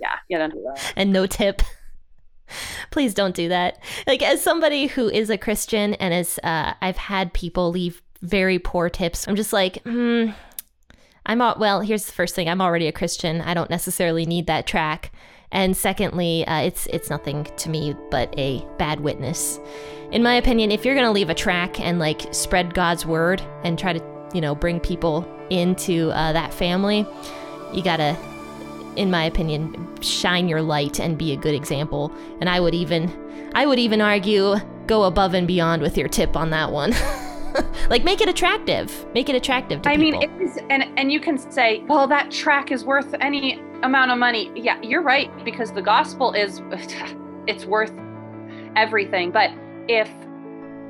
Yeah, 0.00 0.16
yeah, 0.28 0.38
don't 0.38 0.52
do 0.52 0.62
that. 0.66 0.92
and 0.96 1.12
no 1.12 1.26
tip. 1.26 1.62
Please 2.90 3.12
don't 3.14 3.34
do 3.34 3.48
that. 3.48 3.78
Like 4.06 4.22
as 4.22 4.42
somebody 4.42 4.86
who 4.86 5.08
is 5.08 5.30
a 5.30 5.38
Christian 5.38 5.94
and 5.94 6.14
as 6.14 6.38
uh, 6.44 6.74
I've 6.80 6.96
had 6.96 7.32
people 7.32 7.70
leave 7.70 8.02
very 8.22 8.58
poor 8.58 8.88
tips. 8.88 9.26
I'm 9.26 9.36
just 9.36 9.52
like, 9.52 9.82
hmm. 9.82 10.28
I'm 11.24 11.42
all, 11.42 11.56
well. 11.58 11.80
Here's 11.80 12.06
the 12.06 12.12
first 12.12 12.36
thing. 12.36 12.48
I'm 12.48 12.60
already 12.60 12.86
a 12.86 12.92
Christian. 12.92 13.40
I 13.40 13.52
don't 13.52 13.70
necessarily 13.70 14.26
need 14.26 14.46
that 14.46 14.66
tract. 14.66 15.10
And 15.50 15.76
secondly, 15.76 16.46
uh, 16.46 16.60
it's 16.60 16.86
it's 16.86 17.10
nothing 17.10 17.48
to 17.56 17.68
me 17.68 17.96
but 18.10 18.32
a 18.38 18.64
bad 18.78 19.00
witness. 19.00 19.58
In 20.12 20.22
my 20.22 20.34
opinion, 20.34 20.70
if 20.70 20.84
you're 20.84 20.94
gonna 20.94 21.12
leave 21.12 21.30
a 21.30 21.34
tract 21.34 21.80
and 21.80 21.98
like 21.98 22.32
spread 22.32 22.74
God's 22.74 23.04
word 23.04 23.42
and 23.64 23.78
try 23.78 23.92
to 23.92 24.30
you 24.34 24.40
know 24.40 24.54
bring 24.54 24.80
people 24.80 25.26
into 25.50 26.10
uh, 26.10 26.32
that 26.32 26.52
family, 26.52 27.06
you 27.72 27.82
gotta 27.82 28.16
in 28.96 29.10
my 29.10 29.24
opinion, 29.24 29.88
shine 30.00 30.48
your 30.48 30.62
light 30.62 30.98
and 30.98 31.16
be 31.16 31.32
a 31.32 31.36
good 31.36 31.54
example. 31.54 32.10
And 32.40 32.48
I 32.48 32.60
would 32.60 32.74
even, 32.74 33.12
I 33.54 33.66
would 33.66 33.78
even 33.78 34.00
argue, 34.00 34.56
go 34.86 35.04
above 35.04 35.34
and 35.34 35.46
beyond 35.46 35.82
with 35.82 35.96
your 35.96 36.08
tip 36.08 36.36
on 36.36 36.50
that 36.50 36.72
one. 36.72 36.94
like 37.90 38.04
make 38.04 38.20
it 38.20 38.28
attractive. 38.28 39.06
Make 39.14 39.28
it 39.28 39.34
attractive 39.34 39.82
to 39.82 39.90
I 39.90 39.96
mean, 39.96 40.14
it 40.14 40.30
is, 40.40 40.58
and 40.70 40.84
and 40.98 41.12
you 41.12 41.20
can 41.20 41.38
say, 41.38 41.82
well, 41.86 42.06
that 42.08 42.30
tract 42.30 42.70
is 42.70 42.84
worth 42.84 43.14
any 43.20 43.60
amount 43.82 44.10
of 44.10 44.18
money. 44.18 44.50
Yeah, 44.54 44.80
you're 44.82 45.02
right 45.02 45.30
because 45.44 45.72
the 45.72 45.82
gospel 45.82 46.32
is, 46.32 46.62
it's 47.46 47.64
worth 47.64 47.92
everything. 48.74 49.30
But 49.30 49.50
if 49.88 50.10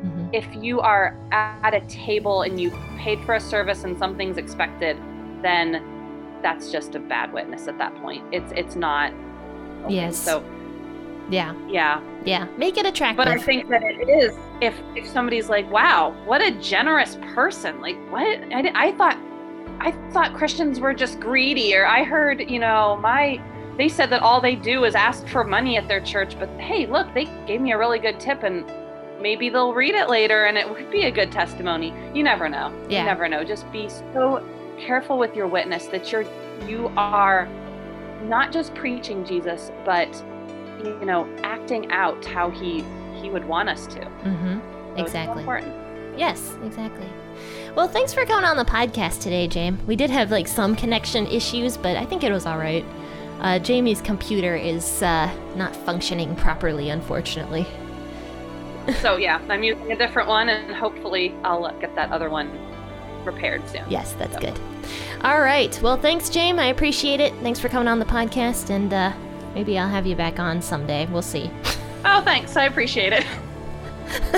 Mhm. 0.04 0.28
if 0.32 0.46
you 0.56 0.80
are 0.80 1.16
at 1.32 1.74
a 1.74 1.80
table 1.82 2.42
and 2.42 2.60
you 2.60 2.70
paid 2.98 3.18
for 3.20 3.34
a 3.34 3.40
service 3.40 3.84
and 3.84 3.96
something's 3.98 4.36
expected, 4.36 4.96
then 5.42 5.82
that's 6.42 6.70
just 6.70 6.94
a 6.94 6.98
bad 6.98 7.32
witness 7.32 7.66
at 7.66 7.78
that 7.78 7.94
point. 8.02 8.22
It's 8.32 8.52
it's 8.52 8.76
not. 8.76 9.12
okay. 9.84 9.94
Yes. 9.94 10.16
So 10.16 10.42
yeah, 11.30 11.54
yeah, 11.68 12.00
yeah. 12.24 12.46
Make 12.56 12.76
it 12.78 12.86
attractive. 12.86 13.16
but 13.16 13.26
I 13.28 13.38
think 13.38 13.68
that 13.70 13.82
it 13.82 14.08
is 14.08 14.36
if 14.60 14.74
if 14.94 15.06
somebody's 15.08 15.48
like, 15.48 15.68
"Wow, 15.72 16.14
what 16.24 16.40
a 16.40 16.50
generous 16.52 17.18
person!" 17.34 17.80
Like, 17.80 17.96
what? 18.10 18.26
I, 18.52 18.70
I 18.74 18.92
thought 18.92 19.16
I 19.80 19.92
thought 20.12 20.34
Christians 20.34 20.78
were 20.78 20.94
just 20.94 21.18
greedy, 21.20 21.74
or 21.74 21.86
I 21.86 22.04
heard, 22.04 22.48
you 22.50 22.58
know, 22.58 22.96
my 23.02 23.40
they 23.76 23.88
said 23.88 24.08
that 24.10 24.22
all 24.22 24.40
they 24.40 24.54
do 24.54 24.84
is 24.84 24.94
ask 24.94 25.26
for 25.28 25.42
money 25.44 25.76
at 25.76 25.88
their 25.88 26.00
church. 26.00 26.38
But 26.38 26.48
hey, 26.60 26.86
look, 26.86 27.12
they 27.12 27.24
gave 27.46 27.60
me 27.60 27.72
a 27.72 27.78
really 27.78 27.98
good 27.98 28.20
tip, 28.20 28.42
and 28.42 28.64
maybe 29.20 29.48
they'll 29.48 29.74
read 29.74 29.94
it 29.94 30.08
later, 30.08 30.44
and 30.44 30.56
it 30.58 30.68
would 30.68 30.90
be 30.90 31.04
a 31.04 31.10
good 31.10 31.32
testimony. 31.32 31.92
You 32.14 32.22
never 32.22 32.48
know. 32.48 32.72
Yeah. 32.88 33.00
You 33.00 33.06
never 33.06 33.28
know. 33.28 33.44
Just 33.44 33.70
be 33.72 33.88
so 33.88 34.46
careful 34.78 35.18
with 35.18 35.34
your 35.34 35.46
witness 35.46 35.86
that 35.86 36.12
you're 36.12 36.24
you 36.66 36.90
are 36.96 37.48
not 38.24 38.52
just 38.52 38.74
preaching 38.74 39.24
Jesus, 39.24 39.70
but 39.84 40.08
you 40.84 41.04
know, 41.04 41.26
acting 41.42 41.90
out 41.90 42.24
how 42.24 42.50
he 42.50 42.84
he 43.20 43.30
would 43.30 43.44
want 43.46 43.68
us 43.68 43.86
to. 43.88 44.00
mm-hmm. 44.00 44.58
So 44.96 45.02
Exactly. 45.02 45.42
important. 45.42 45.74
Yes, 46.18 46.56
exactly. 46.64 47.06
Well, 47.74 47.88
thanks 47.88 48.14
for 48.14 48.24
coming 48.24 48.46
on 48.46 48.56
the 48.56 48.64
podcast 48.64 49.20
today, 49.20 49.46
Jamie. 49.46 49.78
We 49.86 49.96
did 49.96 50.08
have 50.08 50.30
like 50.30 50.48
some 50.48 50.74
connection 50.74 51.26
issues, 51.26 51.76
but 51.76 51.96
I 51.96 52.06
think 52.06 52.24
it 52.24 52.32
was 52.32 52.46
all 52.46 52.56
right. 52.56 52.84
Uh, 53.40 53.58
Jamie's 53.58 54.00
computer 54.00 54.56
is 54.56 55.02
uh, 55.02 55.30
not 55.56 55.76
functioning 55.76 56.34
properly, 56.36 56.88
unfortunately. 56.88 57.66
So 59.00 59.16
yeah, 59.16 59.40
I'm 59.48 59.62
using 59.62 59.90
a 59.92 59.96
different 59.96 60.28
one, 60.28 60.48
and 60.48 60.74
hopefully 60.74 61.34
I'll 61.44 61.64
uh, 61.64 61.72
get 61.72 61.94
that 61.96 62.10
other 62.12 62.30
one 62.30 62.50
repaired 63.24 63.68
soon. 63.68 63.84
Yes, 63.88 64.12
that's 64.14 64.34
So- 64.34 64.40
good. 64.40 64.58
All 65.22 65.40
right. 65.40 65.76
Well, 65.82 65.96
thanks, 65.96 66.28
Jamie. 66.30 66.60
I 66.60 66.66
appreciate 66.66 67.18
it. 67.20 67.34
Thanks 67.42 67.58
for 67.58 67.68
coming 67.68 67.88
on 67.88 67.98
the 67.98 68.04
podcast, 68.04 68.70
and 68.70 68.92
uh, 68.92 69.12
maybe 69.54 69.76
I'll 69.78 69.88
have 69.88 70.06
you 70.06 70.14
back 70.14 70.38
on 70.38 70.62
someday. 70.62 71.06
We'll 71.06 71.22
see. 71.22 71.50
Oh, 72.08 72.20
thanks. 72.22 72.56
I 72.56 72.66
appreciate 72.66 73.12
it. 73.12 73.26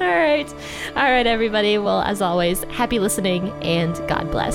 All 0.00 0.06
right. 0.08 0.46
All 0.94 1.02
right, 1.10 1.26
everybody. 1.26 1.78
Well, 1.78 2.02
as 2.02 2.20
always, 2.20 2.62
happy 2.64 2.98
listening 2.98 3.50
and 3.62 3.94
God 4.06 4.30
bless. 4.30 4.54